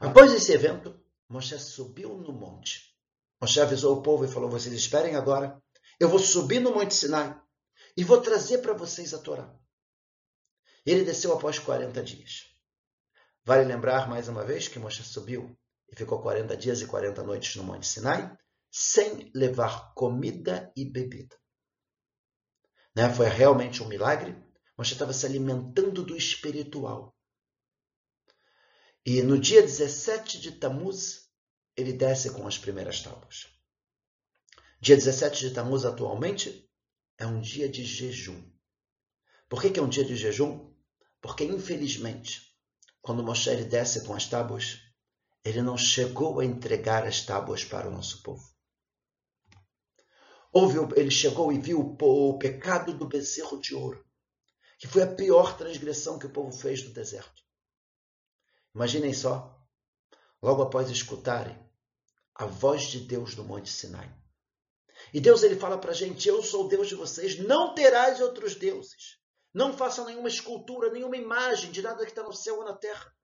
Após 0.00 0.32
esse 0.32 0.50
evento, 0.50 1.00
Moshe 1.28 1.56
subiu 1.60 2.18
no 2.18 2.32
monte 2.32 2.91
Moshe 3.42 3.60
avisou 3.60 3.98
o 3.98 4.02
povo 4.02 4.24
e 4.24 4.28
falou: 4.28 4.48
Vocês 4.48 4.72
esperem 4.72 5.16
agora. 5.16 5.60
Eu 5.98 6.08
vou 6.08 6.20
subir 6.20 6.60
no 6.60 6.72
Monte 6.72 6.94
Sinai 6.94 7.36
e 7.96 8.04
vou 8.04 8.20
trazer 8.20 8.58
para 8.58 8.72
vocês 8.72 9.12
a 9.12 9.18
Torá. 9.18 9.52
Ele 10.86 11.04
desceu 11.04 11.32
após 11.32 11.58
40 11.58 12.00
dias. 12.04 12.54
Vale 13.44 13.64
lembrar 13.64 14.08
mais 14.08 14.28
uma 14.28 14.44
vez 14.44 14.68
que 14.68 14.78
Moshe 14.78 15.02
subiu 15.02 15.58
e 15.90 15.96
ficou 15.96 16.22
40 16.22 16.56
dias 16.56 16.80
e 16.82 16.86
40 16.86 17.24
noites 17.24 17.56
no 17.56 17.64
Monte 17.64 17.84
Sinai 17.84 18.32
sem 18.70 19.30
levar 19.34 19.92
comida 19.94 20.72
e 20.76 20.84
bebida. 20.84 21.36
Né? 22.94 23.12
Foi 23.12 23.26
realmente 23.26 23.82
um 23.82 23.88
milagre. 23.88 24.40
Moshe 24.78 24.92
estava 24.92 25.12
se 25.12 25.26
alimentando 25.26 26.04
do 26.04 26.16
espiritual. 26.16 27.12
E 29.04 29.20
no 29.20 29.36
dia 29.36 29.62
17 29.62 30.40
de 30.40 30.52
Tammuz, 30.52 31.21
ele 31.76 31.92
desce 31.92 32.30
com 32.30 32.46
as 32.46 32.58
primeiras 32.58 33.00
tábuas. 33.00 33.48
Dia 34.80 34.96
17 34.96 35.48
de 35.48 35.54
Tammuz, 35.54 35.84
atualmente, 35.84 36.68
é 37.16 37.26
um 37.26 37.40
dia 37.40 37.68
de 37.68 37.84
jejum. 37.84 38.42
Por 39.48 39.60
que, 39.60 39.70
que 39.70 39.78
é 39.78 39.82
um 39.82 39.88
dia 39.88 40.04
de 40.04 40.16
jejum? 40.16 40.74
Porque, 41.20 41.44
infelizmente, 41.44 42.56
quando 43.00 43.22
Moshe 43.22 43.54
desce 43.64 44.04
com 44.04 44.14
as 44.14 44.26
tábuas, 44.26 44.80
ele 45.44 45.62
não 45.62 45.76
chegou 45.76 46.40
a 46.40 46.44
entregar 46.44 47.06
as 47.06 47.24
tábuas 47.24 47.64
para 47.64 47.88
o 47.88 47.90
nosso 47.90 48.22
povo. 48.22 48.42
Houve, 50.52 50.78
ele 51.00 51.10
chegou 51.10 51.52
e 51.52 51.58
viu 51.58 51.96
o 52.00 52.38
pecado 52.38 52.92
do 52.92 53.06
bezerro 53.06 53.60
de 53.60 53.74
ouro, 53.74 54.04
que 54.78 54.86
foi 54.86 55.02
a 55.02 55.14
pior 55.14 55.56
transgressão 55.56 56.18
que 56.18 56.26
o 56.26 56.32
povo 56.32 56.52
fez 56.52 56.82
no 56.84 56.92
deserto. 56.92 57.42
Imaginem 58.74 59.14
só, 59.14 59.61
logo 60.42 60.62
após 60.62 60.90
escutarem 60.90 61.56
a 62.34 62.44
voz 62.44 62.84
de 62.84 63.00
Deus 63.00 63.36
no 63.36 63.44
Monte 63.44 63.70
Sinai. 63.70 64.12
E 65.14 65.20
Deus 65.20 65.42
ele 65.42 65.56
fala 65.56 65.78
para 65.78 65.92
a 65.92 65.94
gente: 65.94 66.28
Eu 66.28 66.42
sou 66.42 66.66
o 66.66 66.68
Deus 66.68 66.88
de 66.88 66.94
vocês, 66.94 67.38
não 67.38 67.74
terás 67.74 68.20
outros 68.20 68.54
deuses. 68.54 69.18
Não 69.54 69.76
façam 69.76 70.06
nenhuma 70.06 70.28
escultura, 70.28 70.90
nenhuma 70.90 71.16
imagem 71.16 71.70
de 71.70 71.82
nada 71.82 72.04
que 72.04 72.10
está 72.10 72.22
no 72.22 72.32
céu 72.32 72.58
ou 72.58 72.64
na 72.64 72.74
terra. 72.74 73.14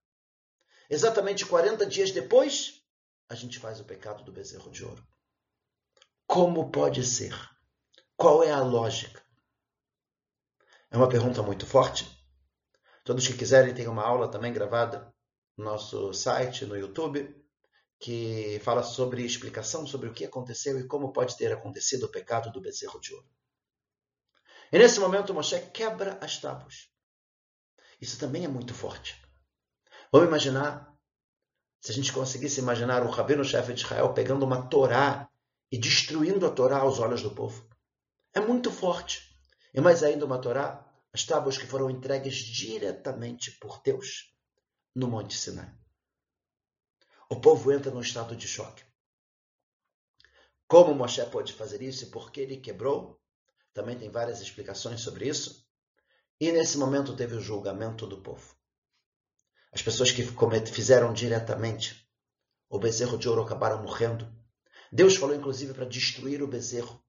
Exatamente 0.90 1.44
40 1.44 1.86
dias 1.86 2.10
depois, 2.10 2.82
a 3.28 3.34
gente 3.34 3.58
faz 3.58 3.80
o 3.80 3.84
pecado 3.84 4.22
do 4.24 4.32
bezerro 4.32 4.70
de 4.70 4.84
ouro. 4.84 5.06
Como 6.26 6.70
pode 6.70 7.04
ser? 7.04 7.34
Qual 8.16 8.42
é 8.42 8.50
a 8.50 8.60
lógica? 8.62 9.22
É 10.90 10.96
uma 10.96 11.08
pergunta 11.08 11.42
muito 11.42 11.66
forte. 11.66 12.06
Todos 13.04 13.26
que 13.26 13.36
quiserem, 13.36 13.74
tem 13.74 13.88
uma 13.88 14.02
aula 14.02 14.30
também 14.30 14.52
gravada 14.52 15.14
nosso 15.58 16.12
site, 16.12 16.64
no 16.64 16.76
YouTube, 16.76 17.34
que 17.98 18.60
fala 18.62 18.82
sobre 18.82 19.24
explicação 19.24 19.86
sobre 19.86 20.08
o 20.08 20.12
que 20.12 20.24
aconteceu 20.24 20.78
e 20.78 20.86
como 20.86 21.12
pode 21.12 21.36
ter 21.36 21.52
acontecido 21.52 22.04
o 22.04 22.10
pecado 22.10 22.50
do 22.52 22.60
bezerro 22.60 23.00
de 23.00 23.12
ouro. 23.12 23.28
E 24.70 24.78
nesse 24.78 25.00
momento 25.00 25.34
Moshe 25.34 25.60
quebra 25.72 26.18
as 26.22 26.38
tábuas. 26.38 26.88
Isso 28.00 28.18
também 28.18 28.44
é 28.44 28.48
muito 28.48 28.72
forte. 28.72 29.20
Vamos 30.12 30.28
imaginar, 30.28 30.94
se 31.80 31.90
a 31.90 31.94
gente 31.94 32.12
conseguisse 32.12 32.60
imaginar 32.60 33.02
o 33.02 33.10
rabino-chefe 33.10 33.74
de 33.74 33.80
Israel 33.80 34.14
pegando 34.14 34.44
uma 34.44 34.68
Torá 34.68 35.28
e 35.72 35.76
destruindo 35.76 36.46
a 36.46 36.50
Torá 36.50 36.78
aos 36.78 37.00
olhos 37.00 37.22
do 37.22 37.34
povo. 37.34 37.68
É 38.32 38.40
muito 38.40 38.70
forte. 38.70 39.28
E 39.74 39.80
mais 39.80 40.02
ainda 40.02 40.24
uma 40.24 40.40
Torá, 40.40 40.86
as 41.12 41.24
tábuas 41.24 41.58
que 41.58 41.66
foram 41.66 41.90
entregues 41.90 42.36
diretamente 42.36 43.50
por 43.58 43.82
Deus 43.82 44.37
no 44.98 45.06
Monte 45.06 45.38
Sinai. 45.38 45.72
O 47.30 47.40
povo 47.40 47.70
entra 47.70 47.92
num 47.92 48.00
estado 48.00 48.34
de 48.34 48.48
choque. 48.48 48.82
Como 50.66 50.92
Moshe 50.92 51.24
pode 51.26 51.52
fazer 51.52 51.80
isso 51.82 52.02
e 52.02 52.10
por 52.10 52.32
que 52.32 52.40
ele 52.40 52.56
quebrou? 52.56 53.22
Também 53.72 53.96
tem 53.96 54.10
várias 54.10 54.40
explicações 54.40 55.00
sobre 55.00 55.28
isso. 55.28 55.64
E 56.40 56.50
nesse 56.50 56.76
momento 56.76 57.14
teve 57.14 57.36
o 57.36 57.40
julgamento 57.40 58.08
do 58.08 58.20
povo. 58.20 58.56
As 59.70 59.82
pessoas 59.82 60.10
que 60.10 60.24
fizeram 60.72 61.12
diretamente 61.12 62.04
o 62.68 62.78
bezerro 62.78 63.16
de 63.16 63.28
ouro 63.28 63.42
acabaram 63.42 63.80
morrendo. 63.80 64.28
Deus 64.90 65.14
falou 65.14 65.36
inclusive 65.36 65.74
para 65.74 65.86
destruir 65.86 66.42
o 66.42 66.48
bezerro. 66.48 67.00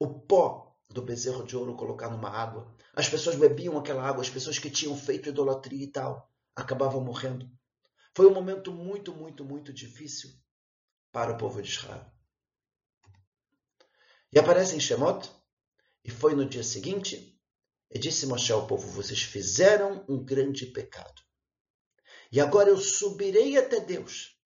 o 0.00 0.08
pó 0.20 0.74
do 0.88 1.02
bezerro 1.02 1.44
de 1.44 1.54
ouro 1.54 1.76
colocar 1.76 2.08
numa 2.08 2.30
água. 2.30 2.74
As 2.94 3.06
pessoas 3.06 3.36
bebiam 3.36 3.76
aquela 3.76 4.02
água, 4.02 4.22
as 4.22 4.30
pessoas 4.30 4.58
que 4.58 4.70
tinham 4.70 4.96
feito 4.96 5.28
idolatria 5.28 5.84
e 5.84 5.88
tal, 5.88 6.27
acabavam 6.58 7.00
morrendo. 7.00 7.48
Foi 8.14 8.26
um 8.26 8.34
momento 8.34 8.72
muito, 8.72 9.14
muito, 9.14 9.44
muito 9.44 9.72
difícil 9.72 10.30
para 11.12 11.32
o 11.32 11.38
povo 11.38 11.62
de 11.62 11.68
Israel. 11.68 12.04
E 14.32 14.38
aparece 14.38 14.74
em 14.74 14.80
Shemot, 14.80 15.30
e 16.04 16.10
foi 16.10 16.34
no 16.34 16.48
dia 16.48 16.64
seguinte, 16.64 17.40
e 17.90 17.98
disse 17.98 18.26
Moshe 18.26 18.52
ao 18.52 18.66
povo: 18.66 18.88
Vocês 18.88 19.22
fizeram 19.22 20.04
um 20.08 20.22
grande 20.22 20.66
pecado. 20.66 21.22
E 22.30 22.40
agora 22.40 22.68
eu 22.68 22.76
subirei 22.76 23.56
até 23.56 23.80
Deus. 23.80 24.36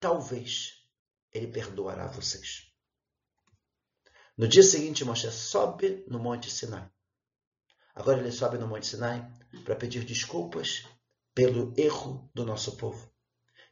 Talvez 0.00 0.84
ele 1.32 1.48
perdoará 1.48 2.06
vocês. 2.06 2.72
No 4.36 4.48
dia 4.48 4.62
seguinte, 4.62 5.04
Moshe 5.04 5.30
sobe 5.30 6.04
no 6.08 6.18
Monte 6.18 6.50
Sinai. 6.50 6.90
Agora 7.94 8.18
ele 8.18 8.32
sobe 8.32 8.58
no 8.58 8.66
Monte 8.66 8.86
Sinai 8.86 9.30
para 9.64 9.76
pedir 9.76 10.04
desculpas 10.04 10.84
pelo 11.36 11.74
erro 11.76 12.30
do 12.34 12.46
nosso 12.46 12.78
povo. 12.78 13.12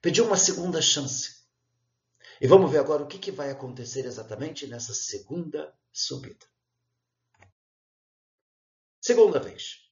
Pediu 0.03 0.27
uma 0.27 0.37
segunda 0.37 0.83
chance. 0.83 1.43
E 2.39 2.47
vamos 2.47 2.71
ver 2.71 2.77
agora 2.77 3.03
o 3.03 3.07
que, 3.07 3.19
que 3.19 3.33
vai 3.33 3.51
acontecer 3.51 4.05
exatamente 4.05 4.67
nessa 4.67 4.93
segunda 4.93 5.75
subida. 5.91 6.45
Segunda 9.01 9.41
vez. 9.41 9.91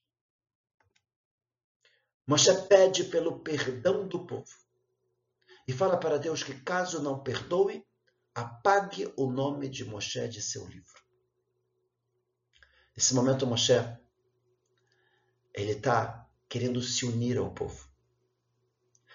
Moshe 2.27 2.53
pede 2.67 3.05
pelo 3.05 3.39
perdão 3.39 4.07
do 4.07 4.23
povo 4.23 4.53
e 5.67 5.73
fala 5.73 5.97
para 5.97 6.19
Deus 6.19 6.43
que, 6.43 6.53
caso 6.61 7.01
não 7.01 7.23
perdoe, 7.23 7.83
apague 8.35 9.11
o 9.17 9.31
nome 9.31 9.67
de 9.67 9.83
Moshe 9.83 10.27
de 10.27 10.43
seu 10.43 10.67
livro. 10.67 11.01
Nesse 12.95 13.15
momento, 13.15 13.47
Moshe 13.47 13.73
ele 15.55 15.71
está 15.71 16.22
querendo 16.53 16.83
se 16.83 17.03
unir 17.03 17.35
ao 17.39 17.51
povo. 17.51 17.89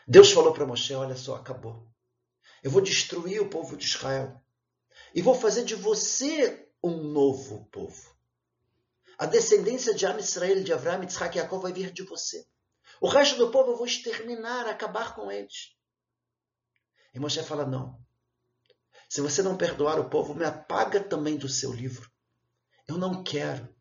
Deus 0.09 0.33
falou 0.33 0.53
para 0.53 0.67
Moshe: 0.67 0.93
Olha 0.93 1.15
só, 1.15 1.37
acabou. 1.37 1.89
Eu 2.65 2.71
vou 2.73 2.83
destruir 2.83 3.41
o 3.41 3.49
povo 3.49 3.77
de 3.77 3.85
Israel 3.85 4.43
e 5.15 5.23
vou 5.23 5.37
fazer 5.37 5.65
de 5.65 5.77
você 5.77 6.69
um 6.83 6.97
novo 6.97 7.65
povo. 7.67 8.13
A 9.17 9.25
descendência 9.25 9.95
de 9.95 10.05
Am 10.05 10.19
Israel, 10.19 10.65
de 10.65 10.73
Avraham, 10.73 11.03
Yitzhak 11.03 11.39
e 11.39 11.41
Jacob 11.41 11.63
vai 11.63 11.73
vir 11.73 11.93
de 11.93 12.03
você. 12.03 12.45
O 13.01 13.07
resto 13.07 13.37
do 13.37 13.53
povo 13.53 13.71
eu 13.71 13.77
vou 13.77 13.87
exterminar, 13.87 14.67
acabar 14.67 15.15
com 15.15 15.31
eles. 15.31 15.77
E 17.15 17.21
Moshe 17.21 17.41
fala: 17.45 17.65
não. 17.65 18.05
Se 19.09 19.21
você 19.21 19.43
não 19.43 19.57
perdoar 19.57 20.01
o 20.01 20.11
povo, 20.11 20.35
me 20.35 20.45
apaga 20.45 21.01
também 21.01 21.37
do 21.37 21.49
seu 21.49 21.73
livro. 21.73 22.11
Eu 22.89 22.99
não 22.99 23.23
quero. 23.23 23.73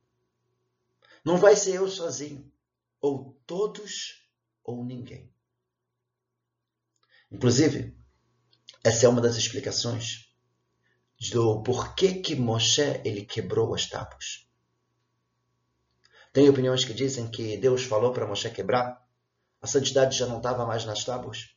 Não 1.25 1.37
vai 1.37 1.55
ser 1.55 1.77
eu 1.77 1.89
sozinho. 1.89 2.55
Ou 3.07 3.41
todos 3.45 4.27
ou 4.63 4.83
ninguém. 4.83 5.33
Inclusive, 7.31 7.97
essa 8.83 9.05
é 9.05 9.09
uma 9.09 9.21
das 9.21 9.37
explicações 9.37 10.33
do 11.31 11.63
porquê 11.63 12.15
que 12.15 12.35
Moshe 12.35 13.01
ele 13.05 13.25
quebrou 13.25 13.73
as 13.73 13.87
tábuas. 13.87 14.45
Tem 16.33 16.49
opiniões 16.49 16.83
que 16.83 16.93
dizem 16.93 17.31
que 17.31 17.55
Deus 17.57 17.83
falou 17.83 18.11
para 18.11 18.27
Moshe 18.27 18.49
quebrar 18.51 19.07
a 19.61 19.67
santidade 19.67 20.17
já 20.17 20.25
não 20.27 20.37
estava 20.37 20.65
mais 20.65 20.85
nas 20.85 21.03
tábuas. 21.03 21.55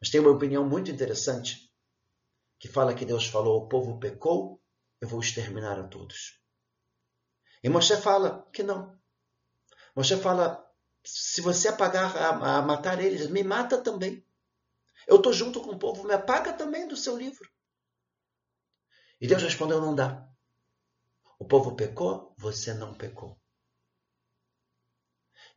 Mas 0.00 0.10
tem 0.10 0.20
uma 0.20 0.30
opinião 0.30 0.66
muito 0.66 0.90
interessante 0.90 1.72
que 2.58 2.68
fala 2.68 2.94
que 2.94 3.04
Deus 3.04 3.26
falou: 3.26 3.64
o 3.64 3.68
povo 3.68 3.98
pecou, 3.98 4.62
eu 5.00 5.08
vou 5.08 5.20
exterminar 5.20 5.78
a 5.78 5.88
todos. 5.88 6.40
E 7.62 7.68
Moshe 7.68 7.96
fala 7.96 8.48
que 8.52 8.62
não. 8.62 8.97
Moshe 9.98 10.16
fala: 10.16 10.64
se 11.02 11.40
você 11.40 11.66
apagar 11.66 12.16
a, 12.16 12.58
a 12.58 12.62
matar 12.62 13.02
eles, 13.02 13.28
me 13.28 13.42
mata 13.42 13.82
também. 13.82 14.24
Eu 15.08 15.16
estou 15.16 15.32
junto 15.32 15.60
com 15.60 15.72
o 15.72 15.78
povo, 15.78 16.04
me 16.04 16.14
apaga 16.14 16.52
também 16.52 16.86
do 16.86 16.96
seu 16.96 17.18
livro. 17.18 17.50
E 19.20 19.26
Deus 19.26 19.42
respondeu: 19.42 19.80
não 19.80 19.96
dá. 19.96 20.24
O 21.36 21.44
povo 21.44 21.74
pecou, 21.74 22.32
você 22.38 22.72
não 22.72 22.94
pecou. 22.94 23.36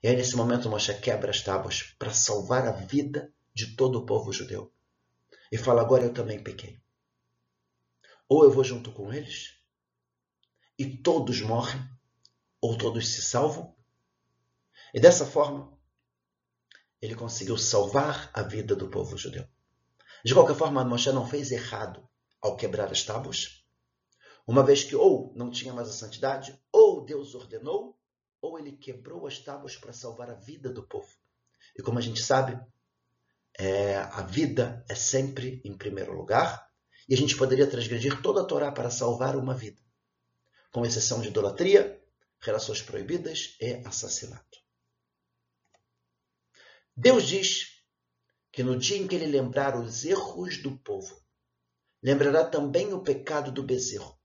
E 0.02 0.08
aí, 0.08 0.16
nesse 0.16 0.36
momento, 0.36 0.72
Moshe 0.72 1.00
quebra 1.00 1.30
as 1.30 1.42
tábuas 1.42 1.84
para 2.00 2.12
salvar 2.12 2.68
a 2.68 2.72
vida 2.72 3.32
de 3.54 3.76
todo 3.76 4.00
o 4.00 4.08
povo 4.08 4.34
judeu. 4.34 4.74
E 5.52 5.58
fala: 5.60 5.82
agora 5.82 6.06
eu 6.06 6.14
também 6.16 6.44
pequei. 6.44 6.82
Ou 8.28 8.44
eu 8.44 8.50
vou 8.50 8.64
junto 8.64 8.92
com 8.92 9.14
eles, 9.14 9.62
e 10.80 10.98
todos 10.98 11.42
morrem, 11.42 11.80
ou 12.60 12.76
todos 12.76 13.08
se 13.08 13.22
salvam. 13.22 13.80
E 14.94 15.00
dessa 15.00 15.26
forma, 15.26 15.72
ele 17.02 17.16
conseguiu 17.16 17.58
salvar 17.58 18.30
a 18.34 18.44
vida 18.44 18.76
do 18.76 18.90
povo 18.90 19.18
judeu. 19.18 19.48
De 20.24 20.34
qualquer 20.34 20.56
forma, 20.56 20.84
Moshe 20.84 21.12
não 21.12 21.28
fez 21.28 21.52
errado 21.52 22.08
ao 22.42 22.56
quebrar 22.56 22.92
as 22.92 23.04
tábuas, 23.04 23.62
uma 24.46 24.64
vez 24.64 24.84
que 24.84 24.96
ou 24.96 25.34
não 25.36 25.50
tinha 25.50 25.74
mais 25.74 25.88
a 25.90 25.94
santidade, 25.94 26.60
ou 26.72 27.06
Deus 27.06 27.36
ordenou, 27.36 27.98
ou 28.42 28.58
ele 28.58 28.72
quebrou 28.74 29.28
as 29.28 29.40
tábuas 29.40 29.78
para 29.78 29.94
salvar 29.94 30.30
a 30.30 30.36
vida 30.36 30.72
do 30.72 30.84
povo. 30.84 31.10
E 31.78 31.82
como 31.82 32.00
a 32.00 32.02
gente 32.02 32.22
sabe, 32.22 32.60
é, 33.58 33.98
a 33.98 34.22
vida 34.22 34.84
é 34.90 34.96
sempre 34.96 35.62
em 35.64 35.78
primeiro 35.78 36.14
lugar, 36.14 36.70
e 37.08 37.14
a 37.14 37.18
gente 37.18 37.36
poderia 37.36 37.70
transgredir 37.70 38.22
toda 38.22 38.42
a 38.42 38.46
Torá 38.46 38.72
para 38.72 38.90
salvar 38.90 39.36
uma 39.36 39.54
vida, 39.54 39.82
com 40.72 40.86
exceção 40.86 41.22
de 41.22 41.28
idolatria, 41.28 42.02
relações 42.40 42.82
proibidas 42.82 43.56
e 43.60 43.82
assassinato. 43.86 44.61
Deus 46.96 47.28
diz 47.28 47.84
que 48.52 48.64
no 48.64 48.78
dia 48.78 48.98
em 48.98 49.08
que 49.08 49.16
ele 49.16 49.28
lembrar 49.28 49.80
os 49.80 50.06
erros 50.06 50.58
do 50.58 50.78
povo, 50.80 51.22
lembrará 52.04 52.46
também 52.46 52.94
o 52.94 53.02
pecado 53.02 53.52
do 53.52 53.64
bezerro 53.64 54.22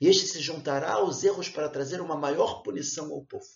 e 0.00 0.08
este 0.08 0.26
se 0.26 0.40
juntará 0.40 0.92
aos 0.94 1.22
erros 1.24 1.48
para 1.48 1.68
trazer 1.68 2.00
uma 2.00 2.16
maior 2.16 2.62
punição 2.62 3.12
ao 3.12 3.24
povo. 3.24 3.46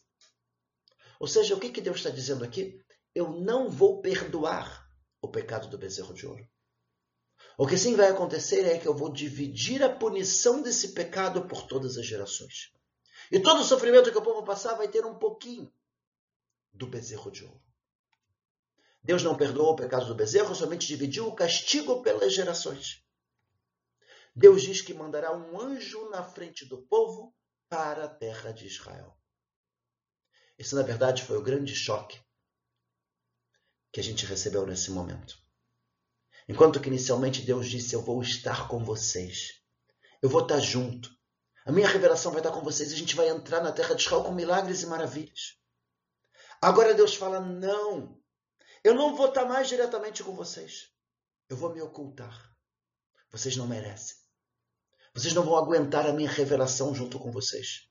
Ou 1.20 1.26
seja, 1.26 1.54
o 1.54 1.60
que, 1.60 1.70
que 1.70 1.80
Deus 1.80 1.98
está 1.98 2.10
dizendo 2.10 2.44
aqui? 2.44 2.80
Eu 3.14 3.32
não 3.32 3.68
vou 3.68 4.00
perdoar 4.00 4.88
o 5.20 5.28
pecado 5.28 5.68
do 5.68 5.78
bezerro 5.78 6.14
de 6.14 6.26
ouro. 6.26 6.48
O 7.56 7.66
que 7.66 7.76
sim 7.76 7.96
vai 7.96 8.08
acontecer 8.08 8.64
é 8.64 8.78
que 8.78 8.86
eu 8.86 8.94
vou 8.94 9.12
dividir 9.12 9.82
a 9.82 9.94
punição 9.94 10.62
desse 10.62 10.92
pecado 10.92 11.46
por 11.48 11.66
todas 11.66 11.96
as 11.96 12.06
gerações. 12.06 12.72
E 13.32 13.40
todo 13.40 13.60
o 13.60 13.64
sofrimento 13.64 14.12
que 14.12 14.18
o 14.18 14.22
povo 14.22 14.44
passar 14.44 14.74
vai 14.74 14.88
ter 14.88 15.04
um 15.04 15.18
pouquinho 15.18 15.72
do 16.72 16.86
bezerro 16.86 17.30
de 17.30 17.44
ouro. 17.44 17.67
Deus 19.08 19.22
não 19.22 19.34
perdoou 19.34 19.72
o 19.72 19.74
pecado 19.74 20.04
do 20.04 20.14
bezerro, 20.14 20.54
somente 20.54 20.86
dividiu 20.86 21.26
o 21.26 21.34
castigo 21.34 22.02
pelas 22.02 22.30
gerações. 22.30 23.02
Deus 24.36 24.60
diz 24.60 24.82
que 24.82 24.92
mandará 24.92 25.34
um 25.34 25.58
anjo 25.58 26.10
na 26.10 26.22
frente 26.22 26.66
do 26.66 26.82
povo 26.82 27.34
para 27.70 28.04
a 28.04 28.08
terra 28.08 28.52
de 28.52 28.66
Israel. 28.66 29.18
Esse, 30.58 30.74
na 30.74 30.82
verdade, 30.82 31.22
foi 31.22 31.38
o 31.38 31.42
grande 31.42 31.74
choque 31.74 32.20
que 33.90 33.98
a 33.98 34.02
gente 34.04 34.26
recebeu 34.26 34.66
nesse 34.66 34.90
momento. 34.90 35.38
Enquanto 36.46 36.78
que 36.78 36.88
inicialmente 36.88 37.40
Deus 37.40 37.66
disse: 37.66 37.94
Eu 37.94 38.02
vou 38.02 38.20
estar 38.20 38.68
com 38.68 38.84
vocês, 38.84 39.62
eu 40.20 40.28
vou 40.28 40.42
estar 40.42 40.60
junto, 40.60 41.10
a 41.64 41.72
minha 41.72 41.88
revelação 41.88 42.30
vai 42.30 42.42
estar 42.42 42.52
com 42.52 42.60
vocês, 42.60 42.92
a 42.92 42.96
gente 42.96 43.16
vai 43.16 43.30
entrar 43.30 43.62
na 43.62 43.72
terra 43.72 43.94
de 43.94 44.02
Israel 44.02 44.24
com 44.24 44.32
milagres 44.32 44.82
e 44.82 44.86
maravilhas. 44.86 45.56
Agora 46.60 46.92
Deus 46.92 47.14
fala: 47.14 47.40
Não, 47.40 48.17
eu 48.84 48.94
não 48.94 49.14
vou 49.14 49.28
estar 49.28 49.44
mais 49.44 49.68
diretamente 49.68 50.22
com 50.22 50.34
vocês, 50.34 50.90
eu 51.48 51.56
vou 51.56 51.72
me 51.72 51.80
ocultar. 51.80 52.54
Vocês 53.30 53.56
não 53.56 53.66
merecem. 53.66 54.16
Vocês 55.14 55.34
não 55.34 55.42
vão 55.42 55.56
aguentar 55.56 56.06
a 56.06 56.12
minha 56.12 56.30
revelação 56.30 56.94
junto 56.94 57.18
com 57.18 57.30
vocês. 57.30 57.88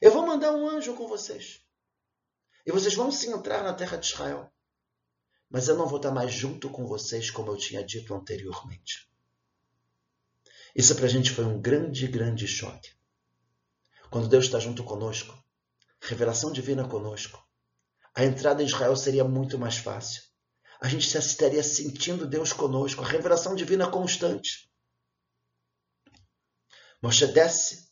Eu 0.00 0.10
vou 0.10 0.26
mandar 0.26 0.52
um 0.52 0.68
anjo 0.68 0.94
com 0.94 1.06
vocês. 1.06 1.62
E 2.64 2.72
vocês 2.72 2.94
vão 2.94 3.10
se 3.10 3.30
entrar 3.30 3.62
na 3.62 3.72
terra 3.72 3.96
de 3.96 4.06
Israel. 4.06 4.52
Mas 5.48 5.68
eu 5.68 5.76
não 5.76 5.86
vou 5.86 5.98
estar 5.98 6.10
mais 6.10 6.32
junto 6.32 6.68
com 6.68 6.86
vocês 6.86 7.30
como 7.30 7.52
eu 7.52 7.56
tinha 7.56 7.84
dito 7.84 8.12
anteriormente. 8.14 9.08
Isso 10.74 10.94
para 10.96 11.06
a 11.06 11.08
gente 11.08 11.30
foi 11.30 11.44
um 11.44 11.60
grande, 11.60 12.06
grande 12.08 12.46
choque. 12.46 12.90
Quando 14.10 14.28
Deus 14.28 14.46
está 14.46 14.58
junto 14.58 14.84
conosco, 14.84 15.32
revelação 16.00 16.52
divina 16.52 16.86
conosco, 16.88 17.45
a 18.16 18.24
entrada 18.24 18.62
em 18.62 18.66
Israel 18.66 18.96
seria 18.96 19.24
muito 19.24 19.58
mais 19.58 19.76
fácil. 19.76 20.22
A 20.80 20.88
gente 20.88 21.06
estaria 21.18 21.62
sentindo 21.62 22.26
Deus 22.26 22.50
conosco, 22.50 23.02
a 23.02 23.06
revelação 23.06 23.54
divina 23.54 23.90
constante. 23.90 24.72
Moshe 27.02 27.26
desce, 27.26 27.90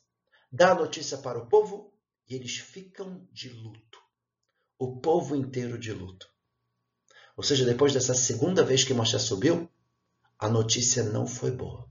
dá 0.51 0.73
a 0.73 0.75
notícia 0.75 1.19
para 1.19 1.39
o 1.39 1.47
povo 1.47 1.95
e 2.27 2.35
eles 2.35 2.57
ficam 2.57 3.29
de 3.31 3.51
luto. 3.51 4.03
O 4.79 4.99
povo 4.99 5.37
inteiro 5.37 5.79
de 5.79 5.93
luto. 5.93 6.27
Ou 7.37 7.45
seja, 7.45 7.67
depois 7.67 7.93
dessa 7.93 8.15
segunda 8.15 8.65
vez 8.65 8.83
que 8.83 8.95
Moshe 8.95 9.19
subiu, 9.19 9.71
a 10.39 10.49
notícia 10.49 11.03
não 11.03 11.27
foi 11.27 11.51
boa. 11.51 11.87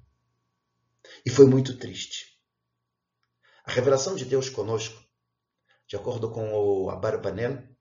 E 1.23 1.29
foi 1.29 1.45
muito 1.45 1.77
triste. 1.77 2.35
revelação 3.63 4.15
de 4.15 4.25
Deus 4.25 4.49
conosco, 4.49 4.99
de 5.85 5.95
acordo 5.95 6.31
com 6.31 6.51
o 6.51 6.89
Abarbanel, 6.89 7.72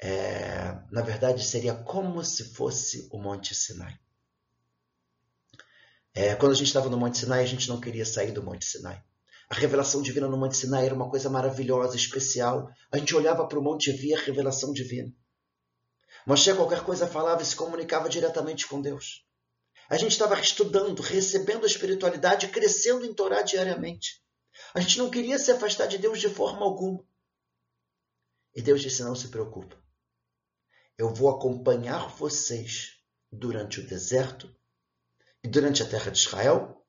é, 0.00 0.78
na 0.90 1.02
verdade 1.02 1.44
seria 1.44 1.74
como 1.74 2.24
se 2.24 2.54
fosse 2.54 3.08
o 3.10 3.18
Monte 3.18 3.54
Sinai. 3.54 3.98
É, 6.14 6.34
quando 6.34 6.52
a 6.52 6.54
gente 6.54 6.66
estava 6.66 6.88
no 6.88 6.96
Monte 6.96 7.18
Sinai, 7.18 7.42
a 7.42 7.46
gente 7.46 7.68
não 7.68 7.80
queria 7.80 8.04
sair 8.04 8.32
do 8.32 8.42
Monte 8.42 8.64
Sinai. 8.64 9.02
A 9.48 9.54
revelação 9.54 10.02
divina 10.02 10.28
no 10.28 10.36
Monte 10.36 10.56
Sinai 10.56 10.86
era 10.86 10.94
uma 10.94 11.08
coisa 11.08 11.30
maravilhosa, 11.30 11.96
especial. 11.96 12.70
A 12.92 12.98
gente 12.98 13.14
olhava 13.14 13.46
para 13.46 13.58
o 13.58 13.62
monte 13.62 13.90
e 13.90 13.92
via 13.92 14.18
a 14.18 14.20
revelação 14.20 14.72
divina. 14.72 15.12
Moshe, 16.26 16.52
qualquer 16.54 16.82
coisa 16.82 17.06
falava 17.06 17.42
e 17.42 17.46
se 17.46 17.56
comunicava 17.56 18.08
diretamente 18.08 18.66
com 18.66 18.82
Deus. 18.82 19.26
A 19.88 19.96
gente 19.96 20.12
estava 20.12 20.38
estudando, 20.38 21.00
recebendo 21.00 21.64
a 21.64 21.66
espiritualidade, 21.66 22.48
crescendo 22.48 23.06
em 23.06 23.14
Torá 23.14 23.40
diariamente. 23.40 24.22
A 24.74 24.80
gente 24.80 24.98
não 24.98 25.08
queria 25.08 25.38
se 25.38 25.50
afastar 25.50 25.86
de 25.86 25.96
Deus 25.96 26.20
de 26.20 26.28
forma 26.28 26.62
alguma. 26.62 27.02
E 28.54 28.60
Deus 28.60 28.82
disse: 28.82 29.02
não 29.02 29.14
se 29.14 29.28
preocupe. 29.28 29.74
Eu 30.98 31.14
vou 31.14 31.30
acompanhar 31.30 32.08
vocês 32.16 32.98
durante 33.30 33.78
o 33.78 33.86
deserto 33.86 34.52
e 35.44 35.48
durante 35.48 35.80
a 35.80 35.88
terra 35.88 36.10
de 36.10 36.18
Israel, 36.18 36.84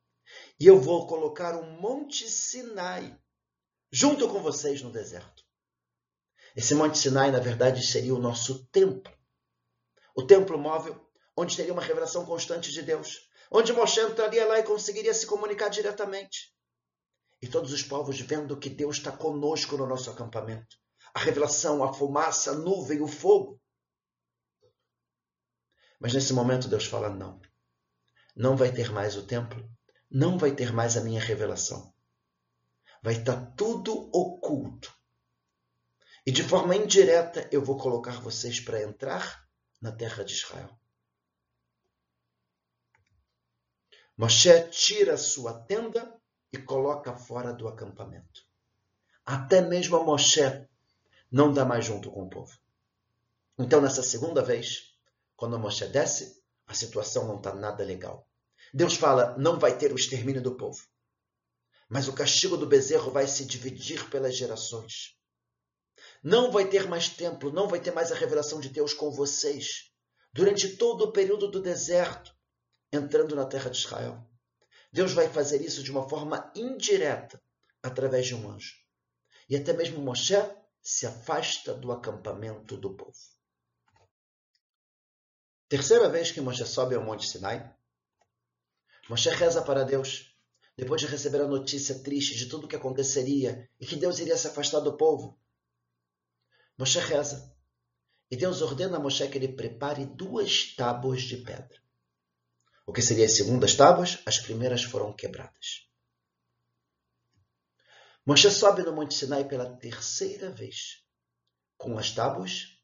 e 0.60 0.66
eu 0.66 0.82
vou 0.82 1.06
colocar 1.06 1.56
um 1.56 1.80
monte 1.80 2.28
Sinai 2.28 3.16
junto 3.92 4.28
com 4.28 4.42
vocês 4.42 4.82
no 4.82 4.92
deserto. 4.92 5.44
Esse 6.56 6.74
monte 6.74 6.98
Sinai, 6.98 7.30
na 7.30 7.40
verdade, 7.40 7.86
seria 7.86 8.16
o 8.16 8.20
nosso 8.20 8.66
templo. 8.72 9.14
O 10.16 10.24
templo 10.24 10.58
móvel, 10.58 11.00
onde 11.38 11.56
teria 11.56 11.72
uma 11.72 11.82
revelação 11.82 12.26
constante 12.26 12.72
de 12.72 12.82
Deus, 12.82 13.30
onde 13.52 13.72
Moshe 13.72 14.02
entraria 14.02 14.46
lá 14.46 14.58
e 14.58 14.64
conseguiria 14.64 15.14
se 15.14 15.28
comunicar 15.28 15.70
diretamente. 15.70 16.52
E 17.42 17.48
todos 17.48 17.72
os 17.72 17.84
povos 17.84 18.20
vendo 18.20 18.58
que 18.58 18.70
Deus 18.70 18.98
está 18.98 19.12
conosco 19.12 19.78
no 19.78 19.86
nosso 19.86 20.10
acampamento. 20.10 20.76
A 21.14 21.20
revelação, 21.20 21.84
a 21.84 21.94
fumaça, 21.94 22.52
a 22.52 22.56
nuvem, 22.56 23.02
o 23.02 23.08
fogo. 23.08 23.59
Mas 26.00 26.14
nesse 26.14 26.34
momento 26.34 26.68
Deus 26.68 26.86
fala: 26.86 27.10
não 27.10 27.40
não 28.40 28.56
vai 28.56 28.72
ter 28.72 28.90
mais 28.90 29.18
o 29.18 29.28
templo, 29.28 29.70
não 30.10 30.38
vai 30.38 30.56
ter 30.56 30.72
mais 30.72 30.96
a 30.96 31.02
minha 31.02 31.20
revelação. 31.20 31.94
Vai 33.04 33.16
estar 33.16 33.54
tudo 33.58 34.10
oculto. 34.14 34.96
E 36.26 36.32
de 36.32 36.42
forma 36.42 36.74
indireta 36.74 37.50
eu 37.52 37.62
vou 37.62 37.78
colocar 37.78 38.22
vocês 38.22 38.62
para 38.62 38.82
entrar 38.82 39.46
na 39.82 39.92
terra 39.92 40.24
de 40.24 40.34
Israel. 40.34 40.70
Moshe 44.18 44.70
tira 44.70 45.18
sua 45.18 45.54
tenda 45.64 46.18
e 46.52 46.58
coloca 46.58 47.18
fora 47.18 47.54
do 47.54 47.68
acampamento. 47.68 48.46
Até 49.26 49.62
mesmo 49.62 49.98
a 49.98 50.04
Moshe 50.04 50.66
não 51.30 51.52
dá 51.52 51.66
mais 51.66 51.84
junto 51.84 52.10
com 52.10 52.24
o 52.24 52.30
povo. 52.30 52.58
Então, 53.58 53.82
nessa 53.82 54.02
segunda 54.02 54.42
vez, 54.42 54.89
quando 55.40 55.58
Moshe 55.58 55.88
desce, 55.88 56.44
a 56.68 56.74
situação 56.74 57.26
não 57.26 57.38
está 57.38 57.56
nada 57.56 57.82
legal. 57.82 58.30
Deus 58.74 58.96
fala: 58.96 59.38
não 59.38 59.58
vai 59.58 59.78
ter 59.78 59.94
o 59.94 59.96
extermínio 59.96 60.44
do 60.44 60.58
povo, 60.58 60.86
mas 61.88 62.10
o 62.10 62.14
castigo 62.14 62.58
do 62.58 62.68
bezerro 62.68 63.10
vai 63.10 63.26
se 63.26 63.46
dividir 63.46 64.10
pelas 64.10 64.36
gerações. 64.36 65.18
Não 66.22 66.52
vai 66.52 66.68
ter 66.68 66.90
mais 66.90 67.08
templo, 67.08 67.54
não 67.54 67.70
vai 67.70 67.80
ter 67.80 67.92
mais 67.92 68.12
a 68.12 68.16
revelação 68.16 68.60
de 68.60 68.68
Deus 68.68 68.94
com 68.94 69.10
vocês 69.10 69.94
durante 70.34 70.76
todo 70.76 71.06
o 71.06 71.12
período 71.14 71.50
do 71.50 71.62
deserto, 71.62 72.36
entrando 72.92 73.34
na 73.34 73.46
terra 73.46 73.70
de 73.70 73.78
Israel. 73.78 74.30
Deus 74.92 75.14
vai 75.14 75.30
fazer 75.30 75.62
isso 75.62 75.82
de 75.82 75.90
uma 75.90 76.08
forma 76.10 76.52
indireta, 76.54 77.42
através 77.82 78.28
de 78.28 78.36
um 78.36 78.52
anjo. 78.52 78.76
E 79.48 79.56
até 79.56 79.72
mesmo 79.72 80.02
Moshe 80.02 80.36
se 80.82 81.08
afasta 81.08 81.74
do 81.74 81.94
acampamento 81.94 82.76
do 82.76 82.94
povo. 82.94 83.39
Terceira 85.70 86.10
vez 86.10 86.32
que 86.32 86.42
Moshe 86.42 86.66
sobe 86.66 86.96
ao 86.96 87.04
Monte 87.04 87.28
Sinai, 87.28 87.72
Moshe 89.08 89.30
reza 89.30 89.62
para 89.62 89.84
Deus, 89.84 90.36
depois 90.76 91.00
de 91.00 91.06
receber 91.06 91.42
a 91.42 91.48
notícia 91.48 92.00
triste 92.00 92.36
de 92.36 92.48
tudo 92.48 92.66
o 92.66 92.68
que 92.68 92.76
aconteceria 92.76 93.70
e 93.80 93.86
que 93.86 93.96
Deus 93.96 94.18
iria 94.18 94.36
se 94.36 94.48
afastar 94.48 94.80
do 94.80 94.98
povo. 94.98 95.40
Moshe 96.76 97.00
reza. 97.00 97.56
E 98.32 98.36
Deus 98.36 98.64
ordena 98.64 98.98
a 98.98 99.00
Moshe 99.00 99.28
que 99.28 99.38
ele 99.38 99.54
prepare 99.54 100.06
duas 100.08 100.74
tábuas 100.76 101.22
de 101.22 101.38
pedra. 101.38 101.80
O 102.86 102.92
que 102.92 103.04
seria 103.04 103.26
as 103.26 103.34
segundas 103.34 103.76
tábuas? 103.76 104.24
As 104.26 104.40
primeiras 104.40 104.84
foram 104.84 105.14
quebradas. 105.14 105.88
Moshe 108.26 108.50
sobe 108.50 108.82
no 108.82 108.92
Monte 108.92 109.14
Sinai 109.14 109.48
pela 109.48 109.76
terceira 109.78 110.50
vez, 110.52 111.04
com 111.78 111.98
as 111.98 112.10
tábuas, 112.12 112.79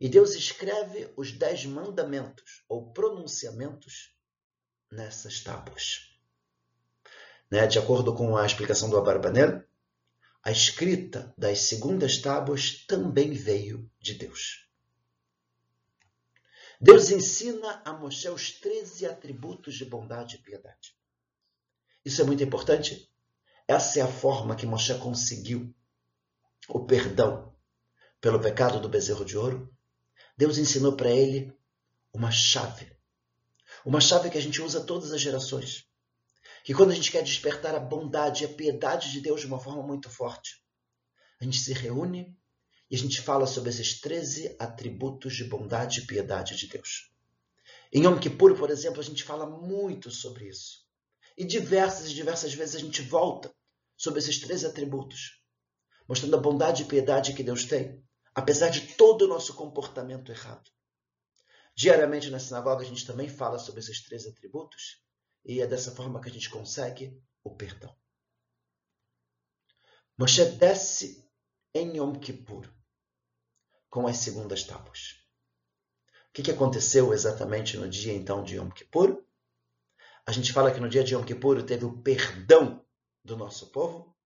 e 0.00 0.08
Deus 0.08 0.34
escreve 0.34 1.12
os 1.16 1.32
dez 1.32 1.64
mandamentos, 1.64 2.64
ou 2.68 2.92
pronunciamentos, 2.92 4.14
nessas 4.90 5.40
tábuas. 5.40 6.16
Né? 7.50 7.66
De 7.66 7.78
acordo 7.78 8.14
com 8.14 8.36
a 8.36 8.46
explicação 8.46 8.88
do 8.88 8.96
Abarbanel, 8.96 9.64
a 10.42 10.50
escrita 10.50 11.34
das 11.36 11.62
segundas 11.62 12.18
tábuas 12.18 12.86
também 12.86 13.32
veio 13.32 13.90
de 14.00 14.14
Deus. 14.14 14.68
Deus 16.80 17.10
ensina 17.10 17.82
a 17.84 17.92
Moshe 17.92 18.28
os 18.28 18.52
13 18.52 19.06
atributos 19.06 19.74
de 19.74 19.84
bondade 19.84 20.36
e 20.36 20.38
piedade. 20.38 20.96
Isso 22.04 22.22
é 22.22 22.24
muito 22.24 22.42
importante. 22.42 23.12
Essa 23.66 23.98
é 23.98 24.02
a 24.02 24.08
forma 24.08 24.54
que 24.54 24.64
Moshe 24.64 24.96
conseguiu 24.98 25.74
o 26.68 26.86
perdão 26.86 27.54
pelo 28.20 28.40
pecado 28.40 28.80
do 28.80 28.88
bezerro 28.88 29.24
de 29.24 29.36
ouro. 29.36 29.74
Deus 30.38 30.56
ensinou 30.56 30.96
para 30.96 31.10
ele 31.10 31.52
uma 32.14 32.30
chave 32.30 32.96
uma 33.84 34.00
chave 34.00 34.30
que 34.30 34.38
a 34.38 34.40
gente 34.40 34.60
usa 34.60 34.84
todas 34.84 35.12
as 35.12 35.20
gerações. 35.20 35.86
Que 36.64 36.74
quando 36.74 36.90
a 36.90 36.94
gente 36.94 37.10
quer 37.10 37.22
despertar 37.22 37.74
a 37.74 37.80
bondade 37.80 38.42
e 38.42 38.46
a 38.46 38.52
piedade 38.52 39.10
de 39.12 39.20
Deus 39.20 39.40
de 39.40 39.46
uma 39.46 39.58
forma 39.58 39.82
muito 39.82 40.10
forte, 40.10 40.62
a 41.40 41.44
gente 41.44 41.58
se 41.58 41.72
reúne 41.72 42.36
e 42.90 42.96
a 42.96 42.98
gente 42.98 43.20
fala 43.20 43.46
sobre 43.46 43.70
esses 43.70 44.00
13 44.00 44.56
atributos 44.58 45.34
de 45.34 45.44
bondade 45.44 46.00
e 46.00 46.06
piedade 46.06 46.56
de 46.56 46.66
Deus. 46.66 47.10
Em 47.92 48.04
Yom 48.04 48.18
Kippur, 48.18 48.54
por 48.56 48.70
exemplo, 48.70 49.00
a 49.00 49.04
gente 49.04 49.24
fala 49.24 49.46
muito 49.46 50.10
sobre 50.10 50.48
isso. 50.48 50.86
E 51.36 51.44
diversas 51.44 52.10
e 52.10 52.14
diversas 52.14 52.52
vezes 52.52 52.76
a 52.76 52.80
gente 52.80 53.00
volta 53.00 53.50
sobre 53.96 54.18
esses 54.18 54.38
13 54.38 54.66
atributos, 54.66 55.40
mostrando 56.06 56.36
a 56.36 56.40
bondade 56.40 56.82
e 56.82 56.86
piedade 56.86 57.32
que 57.32 57.42
Deus 57.42 57.64
tem, 57.64 58.04
apesar 58.38 58.68
de 58.68 58.94
todo 58.94 59.22
o 59.22 59.26
nosso 59.26 59.52
comportamento 59.54 60.30
errado. 60.30 60.70
Diariamente 61.74 62.30
na 62.30 62.38
sinagoga 62.38 62.82
a 62.82 62.86
gente 62.86 63.04
também 63.04 63.28
fala 63.28 63.58
sobre 63.58 63.80
esses 63.80 64.00
três 64.04 64.28
atributos 64.28 65.02
e 65.44 65.60
é 65.60 65.66
dessa 65.66 65.90
forma 65.90 66.20
que 66.20 66.28
a 66.28 66.32
gente 66.32 66.48
consegue 66.48 67.20
o 67.42 67.56
perdão. 67.56 67.92
Moshe 70.16 70.44
desce 70.52 71.28
em 71.74 71.96
Yom 71.96 72.14
Kippur 72.14 72.72
com 73.90 74.06
as 74.06 74.18
segundas 74.18 74.62
tábuas. 74.62 75.16
O 76.28 76.32
que, 76.32 76.52
aconteceu 76.52 77.12
exatamente 77.12 77.76
no 77.76 77.88
dia 77.88 78.12
então 78.12 78.44
de 78.44 78.54
Yom 78.54 78.70
Kippur? 78.70 79.20
A 80.24 80.30
gente 80.30 80.52
fala 80.52 80.72
que 80.72 80.78
no 80.78 80.88
dia 80.88 81.02
de 81.02 81.14
Yom 81.14 81.24
Kippur 81.24 81.60
teve 81.64 81.84
o 81.84 82.02
perdão 82.02 82.86
do 83.24 83.36
nosso 83.36 83.72
povo. 83.72 84.16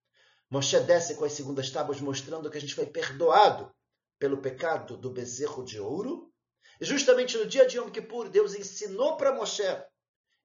Moshe 0.50 0.78
desce 0.80 1.14
com 1.14 1.24
as 1.24 1.32
segundas 1.32 1.70
tábuas 1.70 1.98
mostrando 1.98 2.50
que 2.50 2.58
a 2.58 2.60
gente 2.60 2.74
foi 2.74 2.84
perdoado 2.84 3.74
pelo 4.22 4.40
pecado 4.40 4.96
do 4.96 5.10
bezerro 5.10 5.64
de 5.64 5.80
ouro 5.80 6.32
e 6.80 6.84
justamente 6.84 7.36
no 7.36 7.44
dia 7.44 7.66
de 7.66 7.76
Yom 7.76 7.90
Kippur, 7.90 8.28
Deus 8.28 8.54
ensinou 8.54 9.16
para 9.16 9.34
Moshe 9.34 9.64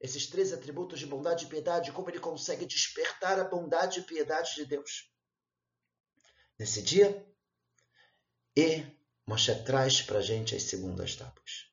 esses 0.02 0.26
três 0.26 0.52
atributos 0.52 0.98
de 0.98 1.06
bondade 1.06 1.46
e 1.46 1.48
piedade, 1.48 1.92
como 1.92 2.10
ele 2.10 2.20
consegue 2.20 2.66
despertar 2.66 3.40
a 3.40 3.44
bondade 3.44 4.00
e 4.00 4.02
piedade 4.02 4.56
de 4.56 4.66
Deus. 4.66 5.12
Nesse 6.58 6.82
dia, 6.82 7.24
e 8.56 8.84
Moshe 9.28 9.54
traz 9.64 10.02
para 10.02 10.18
a 10.18 10.24
gente 10.24 10.56
as 10.56 10.64
segundas 10.64 11.16
tábuas. 11.16 11.72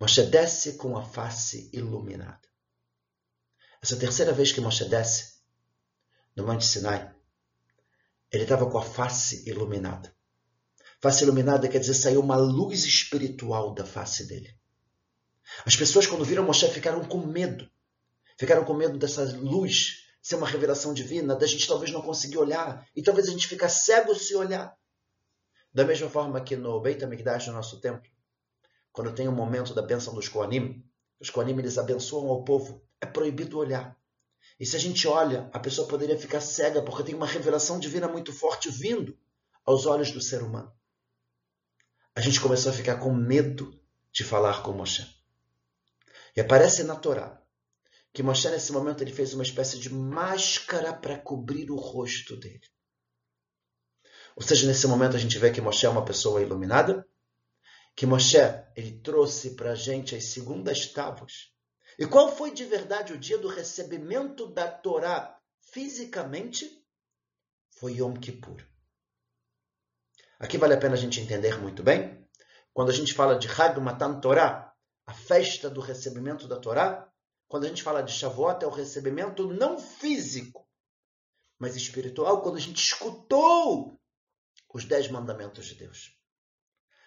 Moshe 0.00 0.24
desce 0.24 0.76
com 0.76 0.96
a 0.96 1.04
face 1.04 1.70
iluminada. 1.72 2.48
Essa 3.80 3.96
terceira 3.96 4.32
vez 4.32 4.50
que 4.50 4.60
Moshe 4.60 4.84
desce 4.86 5.40
no 6.34 6.44
Monte 6.44 6.66
Sinai, 6.66 7.14
ele 8.32 8.42
estava 8.42 8.68
com 8.68 8.78
a 8.78 8.84
face 8.84 9.48
iluminada. 9.48 10.12
Face 11.02 11.24
iluminada 11.24 11.68
quer 11.68 11.80
dizer 11.80 11.94
saiu 11.94 12.20
uma 12.20 12.36
luz 12.36 12.84
espiritual 12.84 13.74
da 13.74 13.84
face 13.84 14.24
dele. 14.24 14.54
As 15.66 15.74
pessoas, 15.74 16.06
quando 16.06 16.24
viram 16.24 16.44
Moshe, 16.44 16.68
ficaram 16.68 17.02
com 17.04 17.26
medo. 17.26 17.68
Ficaram 18.38 18.64
com 18.64 18.72
medo 18.72 18.96
dessa 18.96 19.24
luz 19.36 20.06
ser 20.22 20.36
uma 20.36 20.46
revelação 20.46 20.94
divina, 20.94 21.34
da 21.34 21.44
gente 21.44 21.66
talvez 21.66 21.90
não 21.90 22.00
conseguir 22.00 22.38
olhar, 22.38 22.86
e 22.94 23.02
talvez 23.02 23.26
a 23.26 23.32
gente 23.32 23.48
ficar 23.48 23.68
cego 23.68 24.14
se 24.14 24.36
olhar. 24.36 24.78
Da 25.74 25.84
mesma 25.84 26.08
forma 26.08 26.40
que 26.40 26.54
no 26.54 26.80
Beit 26.80 27.02
HaMikdash, 27.02 27.48
no 27.48 27.54
nosso 27.54 27.80
templo, 27.80 28.08
quando 28.92 29.12
tem 29.12 29.26
o 29.26 29.32
momento 29.32 29.74
da 29.74 29.82
bênção 29.82 30.14
dos 30.14 30.28
Koanim, 30.28 30.84
os 31.18 31.30
Koanim 31.30 31.58
eles 31.58 31.78
abençoam 31.78 32.28
ao 32.28 32.44
povo, 32.44 32.80
é 33.00 33.06
proibido 33.06 33.58
olhar. 33.58 33.96
E 34.60 34.64
se 34.64 34.76
a 34.76 34.78
gente 34.78 35.08
olha, 35.08 35.50
a 35.52 35.58
pessoa 35.58 35.88
poderia 35.88 36.16
ficar 36.16 36.40
cega 36.40 36.80
porque 36.80 37.02
tem 37.02 37.14
uma 37.16 37.26
revelação 37.26 37.80
divina 37.80 38.06
muito 38.06 38.32
forte 38.32 38.70
vindo 38.70 39.18
aos 39.64 39.84
olhos 39.84 40.12
do 40.12 40.20
ser 40.20 40.44
humano. 40.44 40.72
A 42.14 42.20
gente 42.20 42.40
começou 42.40 42.70
a 42.70 42.74
ficar 42.74 42.96
com 42.96 43.12
medo 43.12 43.80
de 44.12 44.22
falar 44.24 44.62
com 44.62 44.72
Moshe. 44.72 45.06
E 46.36 46.40
aparece 46.40 46.84
na 46.84 46.96
Torá 46.96 47.42
que 48.12 48.22
Moshe, 48.22 48.48
nesse 48.50 48.72
momento, 48.72 49.02
ele 49.02 49.12
fez 49.12 49.32
uma 49.32 49.42
espécie 49.42 49.78
de 49.78 49.92
máscara 49.92 50.92
para 50.92 51.18
cobrir 51.18 51.70
o 51.70 51.76
rosto 51.76 52.36
dele. 52.36 52.68
Ou 54.36 54.42
seja, 54.42 54.66
nesse 54.66 54.86
momento 54.86 55.16
a 55.16 55.18
gente 55.18 55.38
vê 55.38 55.50
que 55.50 55.60
Moshe 55.60 55.86
é 55.86 55.88
uma 55.88 56.04
pessoa 56.04 56.42
iluminada, 56.42 57.06
que 57.96 58.04
Moshe 58.04 58.36
ele 58.76 59.00
trouxe 59.00 59.54
para 59.54 59.72
a 59.72 59.74
gente 59.74 60.14
as 60.14 60.24
segundas 60.24 60.86
tábuas. 60.86 61.52
E 61.98 62.06
qual 62.06 62.34
foi 62.34 62.52
de 62.52 62.64
verdade 62.64 63.12
o 63.12 63.18
dia 63.18 63.38
do 63.38 63.48
recebimento 63.48 64.46
da 64.46 64.70
Torá 64.70 65.38
fisicamente? 65.60 66.86
Foi 67.70 67.94
Yom 67.94 68.14
Kippur. 68.14 68.71
Aqui 70.42 70.58
vale 70.58 70.74
a 70.74 70.76
pena 70.76 70.94
a 70.94 70.98
gente 70.98 71.20
entender 71.20 71.56
muito 71.60 71.84
bem. 71.84 72.20
Quando 72.74 72.90
a 72.90 72.92
gente 72.92 73.14
fala 73.14 73.38
de 73.38 73.46
Hag 73.46 73.78
Matan 73.78 74.18
Torá, 74.18 74.74
a 75.06 75.14
festa 75.14 75.70
do 75.70 75.80
recebimento 75.80 76.48
da 76.48 76.58
Torá, 76.58 77.08
quando 77.46 77.64
a 77.64 77.68
gente 77.68 77.80
fala 77.80 78.02
de 78.02 78.10
Shavuot, 78.10 78.64
é 78.64 78.66
o 78.66 78.70
recebimento 78.70 79.46
não 79.46 79.78
físico, 79.78 80.68
mas 81.60 81.76
espiritual, 81.76 82.42
quando 82.42 82.56
a 82.56 82.60
gente 82.60 82.82
escutou 82.82 83.96
os 84.74 84.84
dez 84.84 85.08
mandamentos 85.08 85.64
de 85.66 85.76
Deus. 85.76 86.18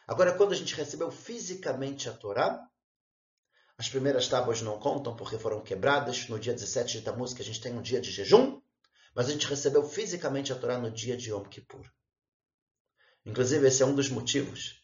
Agora, 0.07 0.31
quando 0.31 0.53
a 0.53 0.55
gente 0.55 0.73
recebeu 0.73 1.11
fisicamente 1.11 2.07
a 2.07 2.13
Torá, 2.13 2.65
as 3.77 3.89
primeiras 3.89 4.29
tábuas 4.29 4.61
não 4.61 4.79
contam 4.79 5.13
porque 5.13 5.37
foram 5.37 5.61
quebradas. 5.61 6.29
No 6.29 6.39
dia 6.39 6.53
17 6.53 6.99
de 6.99 7.01
Tammuz, 7.03 7.33
que 7.33 7.41
a 7.41 7.45
gente 7.45 7.59
tem 7.59 7.77
um 7.77 7.81
dia 7.81 7.99
de 7.99 8.11
jejum, 8.11 8.61
mas 9.13 9.27
a 9.27 9.31
gente 9.33 9.45
recebeu 9.45 9.83
fisicamente 9.83 10.53
a 10.53 10.55
Torá 10.55 10.77
no 10.77 10.89
dia 10.89 11.17
de 11.17 11.31
Yom 11.31 11.43
Kippur. 11.43 11.85
Inclusive, 13.25 13.67
esse 13.67 13.81
é 13.81 13.85
um 13.85 13.95
dos 13.95 14.09
motivos 14.09 14.83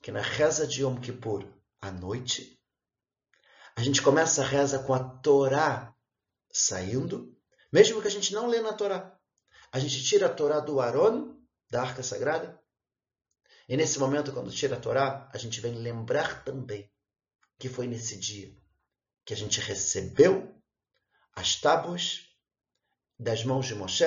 que 0.00 0.12
na 0.12 0.20
reza 0.20 0.66
de 0.66 0.82
Yom 0.82 1.00
Kippur, 1.00 1.44
à 1.80 1.90
noite, 1.90 2.60
a 3.74 3.82
gente 3.82 4.02
começa 4.02 4.42
a 4.42 4.46
reza 4.46 4.78
com 4.80 4.94
a 4.94 5.02
Torá 5.02 5.94
saindo, 6.52 7.36
mesmo 7.72 8.00
que 8.00 8.06
a 8.06 8.10
gente 8.10 8.32
não 8.32 8.46
lê 8.46 8.60
na 8.60 8.72
Torá. 8.72 9.18
A 9.72 9.78
gente 9.78 10.04
tira 10.04 10.26
a 10.26 10.32
Torá 10.32 10.60
do 10.60 10.80
Aron, 10.80 11.36
da 11.70 11.82
Arca 11.82 12.02
Sagrada, 12.02 12.62
e 13.68 13.76
nesse 13.76 13.98
momento, 13.98 14.32
quando 14.32 14.52
tira 14.52 14.76
a 14.76 14.80
Torá, 14.80 15.28
a 15.32 15.38
gente 15.38 15.60
vem 15.60 15.74
lembrar 15.74 16.44
também 16.44 16.90
que 17.58 17.68
foi 17.68 17.86
nesse 17.86 18.18
dia 18.18 18.54
que 19.24 19.32
a 19.32 19.36
gente 19.36 19.58
recebeu 19.60 20.54
as 21.32 21.56
tábuas 21.56 22.28
das 23.18 23.42
mãos 23.42 23.66
de 23.66 23.74
Moshe 23.74 24.04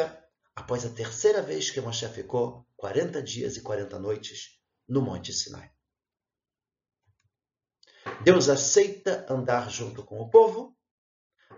após 0.56 0.86
a 0.86 0.90
terceira 0.90 1.42
vez 1.42 1.72
que 1.72 1.82
Moshe 1.82 2.08
ficou 2.10 2.67
40 2.78 3.22
dias 3.24 3.58
e 3.58 3.62
40 3.62 4.00
noites 4.00 4.60
no 4.88 5.02
Monte 5.02 5.34
Sinai. 5.34 5.72
Deus 8.24 8.50
aceita 8.50 9.26
andar 9.30 9.70
junto 9.70 10.04
com 10.04 10.22
o 10.22 10.30
povo, 10.30 10.78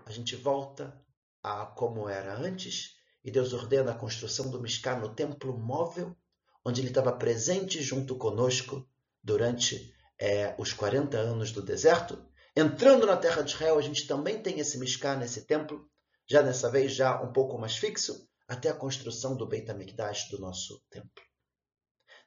a 0.04 0.10
gente 0.10 0.34
volta 0.34 0.98
a 1.42 1.66
como 1.66 2.08
era 2.08 2.34
antes, 2.34 2.96
e 3.22 3.30
Deus 3.30 3.52
ordena 3.52 3.92
a 3.92 3.98
construção 3.98 4.50
do 4.50 4.60
Mishkan 4.60 4.96
no 4.96 5.14
templo 5.14 5.56
móvel, 5.56 6.16
onde 6.64 6.80
ele 6.80 6.88
estava 6.88 7.12
presente 7.12 7.82
junto 7.82 8.16
conosco 8.16 8.88
durante 9.22 9.94
é, 10.18 10.54
os 10.58 10.72
40 10.72 11.18
anos 11.18 11.52
do 11.52 11.62
deserto. 11.62 12.26
Entrando 12.56 13.06
na 13.06 13.16
terra 13.16 13.42
de 13.42 13.52
Israel, 13.52 13.78
a 13.78 13.82
gente 13.82 14.06
também 14.06 14.42
tem 14.42 14.58
esse 14.58 14.78
Mishkan, 14.78 15.16
nesse 15.16 15.46
templo, 15.46 15.88
já 16.26 16.42
dessa 16.42 16.70
vez 16.70 16.92
já 16.92 17.20
um 17.22 17.32
pouco 17.32 17.58
mais 17.58 17.76
fixo, 17.76 18.28
até 18.50 18.68
a 18.68 18.74
construção 18.74 19.36
do 19.36 19.46
Beit 19.46 19.70
HaMikdash 19.70 20.28
do 20.28 20.40
nosso 20.40 20.82
templo. 20.90 21.22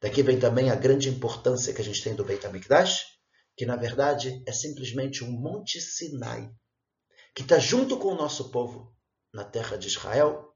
Daqui 0.02 0.24
vem 0.24 0.40
também 0.40 0.72
a 0.72 0.76
grande 0.76 1.10
importância 1.10 1.74
que 1.74 1.82
a 1.82 1.84
gente 1.84 2.02
tem 2.02 2.16
do 2.16 2.24
Beit 2.24 2.46
HaMikdash, 2.48 3.04
que 3.58 3.66
na 3.66 3.76
verdade 3.76 4.42
é 4.48 4.54
simplesmente 4.54 5.22
um 5.22 5.30
Monte 5.30 5.82
Sinai, 5.82 6.50
que 7.36 7.42
está 7.42 7.60
junto 7.60 8.00
com 8.00 8.08
o 8.08 8.16
nosso 8.16 8.52
povo 8.52 8.96
na 9.34 9.44
terra 9.44 9.78
de 9.78 9.88
Israel, 9.88 10.56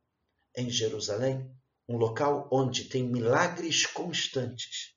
em 0.55 0.69
Jerusalém, 0.69 1.53
um 1.89 1.97
local 1.97 2.47
onde 2.49 2.85
tem 2.85 3.03
milagres 3.03 3.85
constantes 3.85 4.95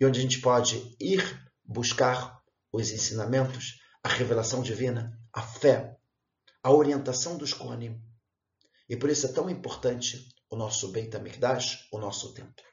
e 0.00 0.06
onde 0.06 0.18
a 0.18 0.22
gente 0.22 0.40
pode 0.40 0.96
ir 0.98 1.22
buscar 1.62 2.40
os 2.72 2.90
ensinamentos, 2.90 3.78
a 4.02 4.08
revelação 4.08 4.62
divina, 4.62 5.12
a 5.30 5.42
fé, 5.42 5.94
a 6.62 6.72
orientação 6.72 7.36
dos 7.36 7.52
Kohanim. 7.52 8.09
E 8.90 8.96
por 8.96 9.08
isso 9.08 9.24
é 9.26 9.32
tão 9.32 9.48
importante 9.48 10.34
o 10.50 10.56
nosso 10.56 10.90
Beit 10.90 11.16
HaMikdash, 11.16 11.86
o 11.92 11.98
nosso 11.98 12.34
templo. 12.34 12.64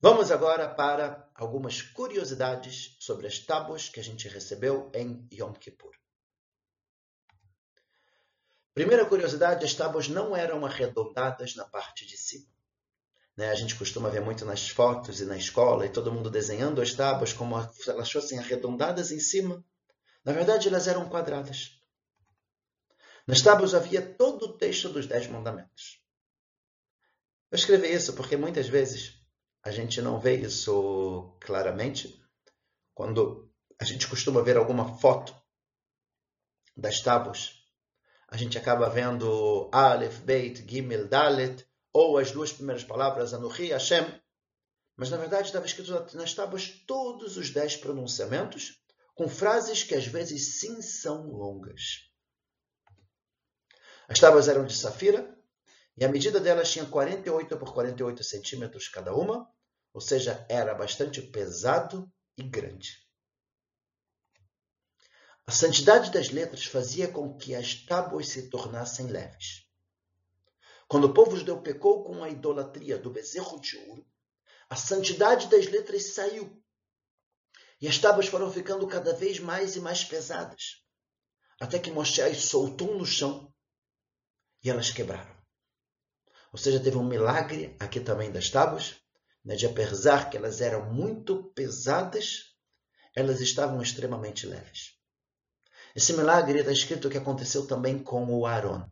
Vamos 0.00 0.32
agora 0.32 0.68
para 0.68 1.30
algumas 1.36 1.80
curiosidades 1.80 2.96
sobre 2.98 3.28
as 3.28 3.38
tábuas 3.38 3.88
que 3.88 4.00
a 4.00 4.02
gente 4.02 4.26
recebeu 4.26 4.90
em 4.92 5.24
Yom 5.32 5.52
Kippur. 5.52 5.92
Primeira 8.74 9.06
curiosidade, 9.06 9.64
as 9.64 9.74
tábuas 9.74 10.08
não 10.08 10.34
eram 10.34 10.66
arredondadas 10.66 11.54
na 11.54 11.64
parte 11.64 12.04
de 12.04 12.16
cima. 12.16 12.48
Né? 13.36 13.50
A 13.50 13.54
gente 13.54 13.76
costuma 13.76 14.08
ver 14.08 14.20
muito 14.20 14.44
nas 14.44 14.68
fotos 14.68 15.20
e 15.20 15.24
na 15.26 15.36
escola, 15.36 15.86
e 15.86 15.92
todo 15.92 16.10
mundo 16.10 16.28
desenhando 16.28 16.82
as 16.82 16.92
tábuas 16.92 17.32
como 17.32 17.62
se 17.72 17.88
elas 17.88 18.10
fossem 18.10 18.40
arredondadas 18.40 19.12
em 19.12 19.20
cima. 19.20 19.64
Na 20.24 20.32
verdade, 20.32 20.66
elas 20.66 20.88
eram 20.88 21.08
quadradas. 21.08 21.80
Nas 23.26 23.40
tábuas 23.40 23.74
havia 23.74 24.02
todo 24.02 24.46
o 24.46 24.58
texto 24.58 24.88
dos 24.88 25.06
Dez 25.06 25.28
Mandamentos. 25.28 26.00
Eu 27.50 27.56
escrevi 27.56 27.92
isso 27.92 28.14
porque 28.14 28.36
muitas 28.36 28.68
vezes 28.68 29.22
a 29.62 29.70
gente 29.70 30.02
não 30.02 30.18
vê 30.18 30.36
isso 30.36 31.36
claramente. 31.40 32.20
Quando 32.94 33.48
a 33.78 33.84
gente 33.84 34.08
costuma 34.08 34.42
ver 34.42 34.56
alguma 34.56 34.98
foto 34.98 35.34
das 36.76 37.00
tábuas, 37.00 37.62
a 38.28 38.36
gente 38.36 38.58
acaba 38.58 38.88
vendo 38.88 39.70
Aleph, 39.72 40.18
Beit, 40.20 40.68
Gimel, 40.68 41.06
Dalet, 41.06 41.64
ou 41.92 42.18
as 42.18 42.32
duas 42.32 42.52
primeiras 42.52 42.82
palavras, 42.82 43.32
Anuhi, 43.32 43.68
Hashem. 43.68 44.06
Mas 44.96 45.10
na 45.10 45.16
verdade 45.16 45.46
estava 45.46 45.66
escrito 45.66 45.92
nas 46.16 46.34
tábuas 46.34 46.70
todos 46.86 47.36
os 47.36 47.50
dez 47.50 47.76
pronunciamentos, 47.76 48.82
com 49.14 49.28
frases 49.28 49.84
que 49.84 49.94
às 49.94 50.06
vezes 50.06 50.58
sim 50.58 50.82
são 50.82 51.28
longas. 51.30 52.11
As 54.08 54.18
tábuas 54.18 54.48
eram 54.48 54.64
de 54.64 54.76
safira, 54.76 55.36
e 55.96 56.04
a 56.04 56.08
medida 56.08 56.40
delas 56.40 56.70
tinha 56.70 56.86
48 56.86 57.56
por 57.58 57.72
48 57.72 58.24
centímetros 58.24 58.88
cada 58.88 59.14
uma, 59.14 59.48
ou 59.92 60.00
seja, 60.00 60.44
era 60.48 60.74
bastante 60.74 61.20
pesado 61.20 62.10
e 62.36 62.42
grande. 62.42 63.02
A 65.46 65.52
santidade 65.52 66.10
das 66.10 66.30
letras 66.30 66.64
fazia 66.64 67.08
com 67.08 67.36
que 67.36 67.54
as 67.54 67.74
tábuas 67.74 68.28
se 68.28 68.48
tornassem 68.48 69.08
leves. 69.08 69.66
Quando 70.88 71.04
o 71.04 71.14
povo 71.14 71.36
judeu 71.36 71.60
pecou 71.60 72.04
com 72.04 72.22
a 72.22 72.30
idolatria 72.30 72.96
do 72.98 73.10
bezerro 73.10 73.60
de 73.60 73.76
ouro, 73.88 74.06
a 74.70 74.76
santidade 74.76 75.48
das 75.48 75.66
letras 75.66 76.14
saiu. 76.14 76.62
E 77.80 77.88
as 77.88 77.98
tábuas 77.98 78.28
foram 78.28 78.50
ficando 78.50 78.86
cada 78.86 79.12
vez 79.12 79.38
mais 79.38 79.74
e 79.76 79.80
mais 79.80 80.04
pesadas, 80.04 80.84
até 81.60 81.78
que 81.78 81.90
as 81.90 82.44
soltou 82.44 82.96
no 82.96 83.04
chão 83.04 83.51
e 84.62 84.70
elas 84.70 84.90
quebraram. 84.90 85.34
Ou 86.52 86.58
seja, 86.58 86.80
teve 86.80 86.96
um 86.96 87.04
milagre 87.04 87.74
aqui 87.80 88.00
também 88.00 88.30
das 88.30 88.50
tábuas, 88.50 88.96
né, 89.44 89.56
de 89.56 89.66
apesar 89.66 90.30
que 90.30 90.36
elas 90.36 90.60
eram 90.60 90.92
muito 90.92 91.44
pesadas, 91.54 92.54
elas 93.14 93.40
estavam 93.40 93.80
extremamente 93.82 94.46
leves. 94.46 94.92
Esse 95.94 96.12
milagre 96.12 96.60
está 96.60 96.72
escrito 96.72 97.10
que 97.10 97.18
aconteceu 97.18 97.66
também 97.66 97.98
com 97.98 98.26
o 98.26 98.46
Aaron. 98.46 98.88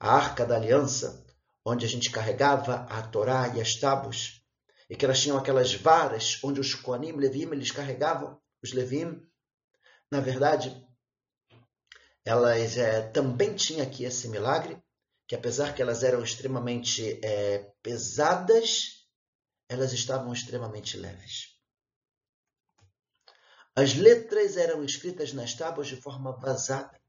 A 0.00 0.14
arca 0.14 0.44
da 0.44 0.56
aliança, 0.56 1.24
onde 1.64 1.84
a 1.84 1.88
gente 1.88 2.10
carregava 2.10 2.86
a 2.90 3.02
Torá 3.02 3.48
e 3.48 3.60
as 3.60 3.74
tábuas, 3.76 4.42
e 4.88 4.96
que 4.96 5.04
elas 5.04 5.20
tinham 5.20 5.36
aquelas 5.36 5.74
varas 5.74 6.38
onde 6.42 6.60
os 6.60 6.74
Koanim, 6.74 7.12
Levim, 7.12 7.50
eles 7.52 7.70
carregavam, 7.70 8.40
os 8.62 8.72
Levim, 8.72 9.22
na 10.10 10.20
verdade, 10.20 10.74
elas 12.28 12.76
é, 12.76 13.00
também 13.08 13.54
tinham 13.54 13.86
aqui 13.86 14.04
esse 14.04 14.28
milagre, 14.28 14.78
que 15.26 15.34
apesar 15.34 15.74
que 15.74 15.80
elas 15.80 16.02
eram 16.02 16.22
extremamente 16.22 17.18
é, 17.24 17.72
pesadas, 17.82 19.06
elas 19.66 19.94
estavam 19.94 20.30
extremamente 20.30 20.98
leves. 20.98 21.56
As 23.74 23.94
letras 23.94 24.58
eram 24.58 24.84
escritas 24.84 25.32
nas 25.32 25.54
tábuas 25.54 25.86
de 25.86 25.96
forma 25.96 26.32
vazada. 26.32 27.00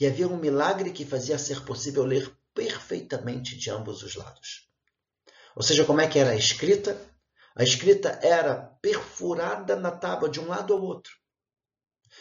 E 0.00 0.06
havia 0.06 0.26
um 0.26 0.38
milagre 0.38 0.90
que 0.90 1.04
fazia 1.04 1.38
ser 1.38 1.62
possível 1.66 2.04
ler 2.04 2.34
perfeitamente 2.54 3.58
de 3.58 3.70
ambos 3.70 4.02
os 4.02 4.14
lados. 4.14 4.70
Ou 5.54 5.62
seja, 5.62 5.84
como 5.84 6.00
é 6.00 6.08
que 6.08 6.18
era 6.18 6.30
a 6.30 6.36
escrita? 6.36 6.98
A 7.54 7.62
escrita 7.62 8.18
era 8.22 8.54
perfurada 8.80 9.76
na 9.76 9.90
tábua 9.90 10.30
de 10.30 10.40
um 10.40 10.48
lado 10.48 10.72
ao 10.72 10.82
outro. 10.82 11.12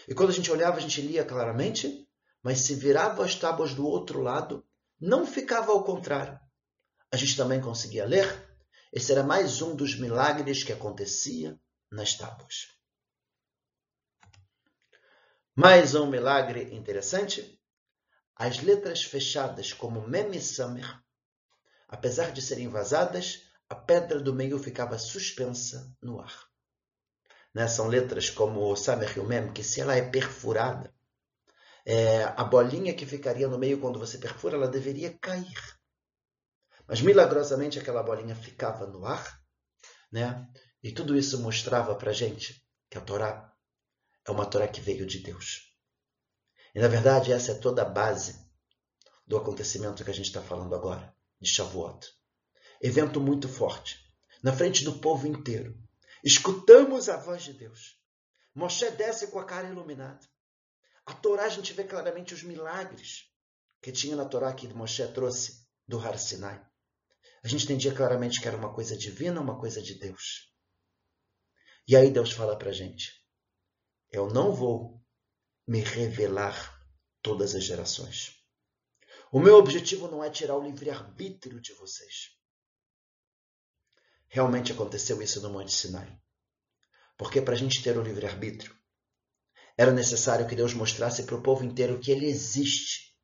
E 0.07 0.13
quando 0.13 0.29
a 0.29 0.33
gente 0.33 0.51
olhava, 0.51 0.77
a 0.77 0.81
gente 0.81 1.01
lia 1.01 1.23
claramente, 1.23 2.07
mas 2.41 2.59
se 2.59 2.75
virava 2.75 3.23
as 3.23 3.35
tábuas 3.35 3.73
do 3.73 3.85
outro 3.85 4.21
lado, 4.21 4.65
não 4.99 5.25
ficava 5.25 5.71
ao 5.71 5.83
contrário. 5.83 6.39
A 7.11 7.17
gente 7.17 7.37
também 7.37 7.61
conseguia 7.61 8.05
ler. 8.05 8.57
Esse 8.91 9.11
era 9.11 9.23
mais 9.23 9.61
um 9.61 9.75
dos 9.75 9.97
milagres 9.97 10.63
que 10.63 10.73
acontecia 10.73 11.59
nas 11.91 12.15
tábuas. 12.15 12.67
Mais 15.55 15.93
um 15.93 16.07
milagre 16.07 16.73
interessante. 16.73 17.59
As 18.35 18.61
letras 18.61 19.03
fechadas 19.03 19.71
como 19.71 20.07
Mem 20.07 20.31
e 20.31 20.41
Samer, 20.41 20.99
apesar 21.87 22.31
de 22.31 22.41
serem 22.41 22.67
vazadas, 22.67 23.43
a 23.69 23.75
pedra 23.75 24.19
do 24.19 24.33
meio 24.33 24.57
ficava 24.57 24.97
suspensa 24.97 25.95
no 26.01 26.19
ar. 26.19 26.52
Né? 27.53 27.67
São 27.67 27.87
letras 27.87 28.29
como 28.29 28.71
o 28.71 28.75
Samer 28.75 29.17
Mem, 29.25 29.53
que 29.53 29.63
se 29.63 29.81
ela 29.81 29.95
é 29.95 30.01
perfurada, 30.01 30.93
é, 31.85 32.23
a 32.23 32.43
bolinha 32.43 32.93
que 32.93 33.05
ficaria 33.05 33.47
no 33.47 33.59
meio 33.59 33.79
quando 33.79 33.99
você 33.99 34.17
perfura, 34.17 34.55
ela 34.55 34.67
deveria 34.67 35.17
cair. 35.19 35.77
Mas 36.87 37.01
milagrosamente 37.01 37.79
aquela 37.79 38.03
bolinha 38.03 38.35
ficava 38.35 38.85
no 38.85 39.05
ar, 39.05 39.41
né? 40.11 40.47
E 40.81 40.91
tudo 40.91 41.17
isso 41.17 41.41
mostrava 41.41 41.95
para 41.95 42.11
gente 42.11 42.65
que 42.89 42.97
a 42.97 43.01
Torá 43.01 43.53
é 44.25 44.31
uma 44.31 44.45
Torá 44.45 44.67
que 44.67 44.81
veio 44.81 45.05
de 45.05 45.19
Deus. 45.19 45.73
E 46.75 46.79
na 46.79 46.87
verdade 46.87 47.31
essa 47.31 47.51
é 47.51 47.55
toda 47.55 47.81
a 47.81 47.89
base 47.89 48.43
do 49.25 49.37
acontecimento 49.37 50.03
que 50.03 50.11
a 50.11 50.13
gente 50.13 50.27
está 50.27 50.41
falando 50.41 50.75
agora, 50.75 51.15
de 51.39 51.49
Shavuot. 51.49 52.07
Evento 52.81 53.21
muito 53.21 53.47
forte, 53.47 53.99
na 54.41 54.51
frente 54.51 54.83
do 54.83 54.99
povo 54.99 55.25
inteiro. 55.25 55.77
Escutamos 56.23 57.09
a 57.09 57.17
voz 57.17 57.43
de 57.43 57.53
Deus. 57.53 57.99
Moshe 58.55 58.89
desce 58.91 59.27
com 59.27 59.39
a 59.39 59.45
cara 59.45 59.67
iluminada. 59.67 60.25
A 61.05 61.13
Torá 61.13 61.43
a 61.43 61.49
gente 61.49 61.73
vê 61.73 61.83
claramente 61.83 62.33
os 62.33 62.43
milagres 62.43 63.29
que 63.81 63.91
tinha 63.91 64.15
na 64.15 64.23
Torá 64.23 64.53
que 64.53 64.67
Moshe 64.69 65.05
trouxe 65.09 65.67
do 65.85 65.99
Har 65.99 66.17
Sinai. 66.17 66.65
A 67.43 67.47
gente 67.47 67.65
entendia 67.65 67.93
claramente 67.93 68.39
que 68.39 68.47
era 68.47 68.55
uma 68.55 68.73
coisa 68.73 68.95
divina, 68.95 69.41
uma 69.41 69.59
coisa 69.59 69.81
de 69.81 69.95
Deus. 69.95 70.49
E 71.85 71.95
aí 71.97 72.09
Deus 72.09 72.31
fala 72.31 72.57
para 72.57 72.71
gente: 72.71 73.11
Eu 74.09 74.29
não 74.29 74.53
vou 74.53 75.03
me 75.67 75.81
revelar 75.81 76.81
todas 77.21 77.53
as 77.53 77.65
gerações. 77.65 78.41
O 79.29 79.39
meu 79.39 79.55
objetivo 79.55 80.07
não 80.07 80.23
é 80.23 80.29
tirar 80.29 80.55
o 80.55 80.63
livre-arbítrio 80.63 81.59
de 81.59 81.73
vocês. 81.73 82.37
Realmente 84.33 84.71
aconteceu 84.71 85.21
isso 85.21 85.39
no 85.41 85.51
Monte 85.51 85.71
Sinai. 85.71 86.19
Porque 87.15 87.39
para 87.39 87.53
a 87.53 87.57
gente 87.57 87.83
ter 87.83 87.95
o 87.95 88.01
livre-arbítrio, 88.01 88.75
era 89.77 89.91
necessário 89.91 90.47
que 90.47 90.55
Deus 90.55 90.73
mostrasse 90.73 91.21
para 91.21 91.35
o 91.35 91.43
povo 91.43 91.63
inteiro 91.63 91.99
que 91.99 92.09
ele 92.09 92.25
existe. 92.25 93.15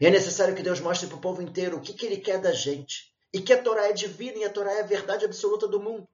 E 0.00 0.06
é 0.06 0.10
necessário 0.10 0.56
que 0.56 0.62
Deus 0.64 0.80
mostre 0.80 1.06
para 1.06 1.16
o 1.16 1.20
povo 1.20 1.40
inteiro 1.40 1.76
o 1.76 1.80
que, 1.80 1.94
que 1.94 2.04
ele 2.04 2.16
quer 2.16 2.40
da 2.40 2.50
gente. 2.50 3.14
E 3.32 3.40
que 3.40 3.52
a 3.52 3.62
Torá 3.62 3.86
é 3.90 3.92
divina 3.92 4.38
e 4.38 4.44
a 4.44 4.52
Torá 4.52 4.72
é 4.72 4.80
a 4.80 4.86
verdade 4.86 5.24
absoluta 5.24 5.68
do 5.68 5.78
mundo. 5.78 6.08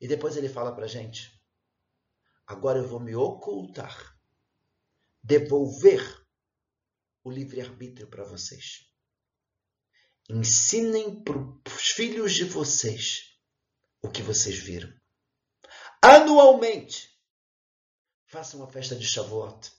E 0.00 0.06
depois 0.06 0.36
ele 0.36 0.48
fala 0.48 0.72
para 0.72 0.84
a 0.84 0.88
gente: 0.88 1.42
agora 2.46 2.78
eu 2.78 2.86
vou 2.86 3.00
me 3.00 3.16
ocultar, 3.16 4.16
devolver 5.20 6.24
o 7.24 7.32
livre-arbítrio 7.32 8.06
para 8.06 8.22
vocês. 8.22 8.91
Ensinem 10.28 11.22
para 11.22 11.38
os 11.38 11.88
filhos 11.90 12.34
de 12.34 12.44
vocês 12.44 13.36
o 14.02 14.08
que 14.08 14.22
vocês 14.22 14.56
viram. 14.56 14.92
Anualmente, 16.00 17.12
Façam 18.32 18.60
uma 18.60 18.72
festa 18.72 18.96
de 18.96 19.06
Shavuot. 19.06 19.70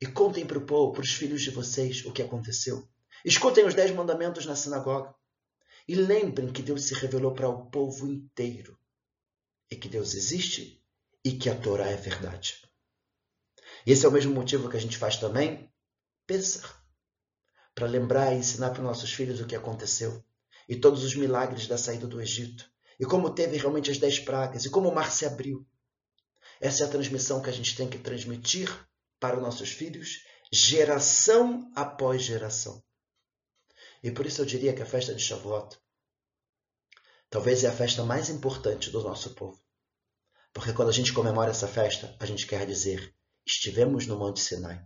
E 0.00 0.06
contem 0.06 0.46
para 0.46 0.58
o 0.58 0.64
povo, 0.64 0.92
para 0.92 1.02
os 1.02 1.12
filhos 1.12 1.42
de 1.42 1.50
vocês, 1.50 2.04
o 2.04 2.12
que 2.12 2.22
aconteceu. 2.22 2.88
Escutem 3.24 3.66
os 3.66 3.74
dez 3.74 3.90
mandamentos 3.90 4.46
na 4.46 4.54
sinagoga. 4.54 5.12
E 5.88 5.96
lembrem 5.96 6.52
que 6.52 6.62
Deus 6.62 6.84
se 6.84 6.94
revelou 6.94 7.34
para 7.34 7.48
o 7.48 7.68
povo 7.68 8.06
inteiro. 8.06 8.78
E 9.68 9.74
que 9.74 9.88
Deus 9.88 10.14
existe 10.14 10.80
e 11.24 11.32
que 11.32 11.50
a 11.50 11.60
Torá 11.60 11.88
é 11.88 11.96
verdade. 11.96 12.62
Esse 13.84 14.06
é 14.06 14.08
o 14.08 14.12
mesmo 14.12 14.32
motivo 14.32 14.70
que 14.70 14.76
a 14.76 14.80
gente 14.80 14.96
faz 14.96 15.16
também 15.16 15.68
Pesach. 16.28 16.64
Para 17.78 17.86
lembrar 17.86 18.32
e 18.32 18.38
ensinar 18.38 18.70
para 18.70 18.80
os 18.80 18.86
nossos 18.86 19.12
filhos 19.12 19.40
o 19.40 19.46
que 19.46 19.54
aconteceu. 19.54 20.24
E 20.68 20.74
todos 20.74 21.04
os 21.04 21.14
milagres 21.14 21.68
da 21.68 21.78
saída 21.78 22.06
do 22.06 22.20
Egito. 22.20 22.68
E 22.98 23.06
como 23.06 23.30
teve 23.30 23.56
realmente 23.56 23.90
as 23.90 23.98
dez 23.98 24.18
pragas. 24.18 24.64
E 24.64 24.70
como 24.70 24.88
o 24.88 24.94
mar 24.94 25.12
se 25.12 25.24
abriu 25.24 25.64
essa 26.60 26.82
é 26.82 26.86
a 26.86 26.90
transmissão 26.90 27.40
que 27.40 27.50
a 27.50 27.52
gente 27.52 27.76
tem 27.76 27.88
que 27.88 27.98
transmitir 27.98 28.68
para 29.20 29.36
os 29.36 29.42
nossos 29.42 29.70
filhos, 29.70 30.24
geração 30.52 31.70
após 31.74 32.22
geração. 32.22 32.82
E 34.02 34.10
por 34.10 34.26
isso 34.26 34.40
eu 34.40 34.46
diria 34.46 34.72
que 34.72 34.82
a 34.82 34.86
festa 34.86 35.14
de 35.14 35.22
Shavuot 35.22 35.78
talvez 37.30 37.62
é 37.62 37.68
a 37.68 37.72
festa 37.72 38.02
mais 38.02 38.28
importante 38.28 38.90
do 38.90 39.02
nosso 39.02 39.34
povo. 39.34 39.60
Porque 40.52 40.72
quando 40.72 40.88
a 40.88 40.92
gente 40.92 41.12
comemora 41.12 41.50
essa 41.50 41.68
festa, 41.68 42.16
a 42.18 42.26
gente 42.26 42.46
quer 42.46 42.66
dizer: 42.66 43.14
estivemos 43.46 44.06
no 44.06 44.18
Monte 44.18 44.40
Sinai, 44.40 44.84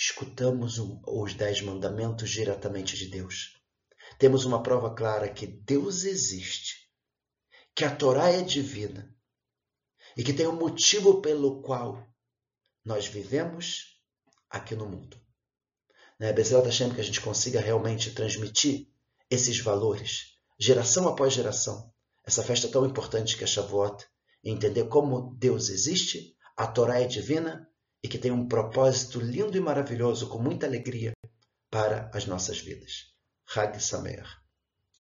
escutamos 0.00 0.78
os 1.06 1.34
Dez 1.34 1.60
Mandamentos 1.60 2.30
diretamente 2.30 2.96
de 2.96 3.08
Deus. 3.08 3.60
Temos 4.18 4.46
uma 4.46 4.62
prova 4.62 4.94
clara 4.94 5.28
que 5.28 5.46
Deus 5.46 6.04
existe, 6.04 6.90
que 7.74 7.84
a 7.84 7.94
Torá 7.94 8.30
é 8.30 8.40
divina 8.40 9.14
e 10.16 10.24
que 10.24 10.32
tem 10.32 10.46
um 10.46 10.56
motivo 10.56 11.20
pelo 11.20 11.60
qual 11.60 12.08
nós 12.82 13.06
vivemos 13.06 14.00
aqui 14.48 14.74
no 14.74 14.88
mundo. 14.88 15.20
Né? 16.18 16.32
Bezerra 16.32 16.64
Hashem 16.64 16.94
que 16.94 17.00
a 17.02 17.04
gente 17.04 17.20
consiga 17.20 17.60
realmente 17.60 18.12
transmitir 18.12 18.88
esses 19.28 19.58
valores, 19.60 20.34
geração 20.58 21.08
após 21.08 21.34
geração. 21.34 21.92
Essa 22.24 22.42
festa 22.42 22.68
tão 22.68 22.86
importante 22.86 23.36
que 23.36 23.44
é 23.44 23.46
Shavuot, 23.46 24.06
entender 24.42 24.88
como 24.88 25.36
Deus 25.36 25.68
existe, 25.68 26.34
a 26.56 26.66
Torá 26.66 27.00
é 27.00 27.06
divina 27.06 27.69
e 28.02 28.08
que 28.08 28.18
tem 28.18 28.30
um 28.30 28.48
propósito 28.48 29.20
lindo 29.20 29.56
e 29.56 29.60
maravilhoso, 29.60 30.28
com 30.28 30.38
muita 30.38 30.66
alegria, 30.66 31.12
para 31.70 32.10
as 32.14 32.26
nossas 32.26 32.60
vidas. 32.60 33.12
Hag 33.54 33.80
Sameach. 33.82 34.39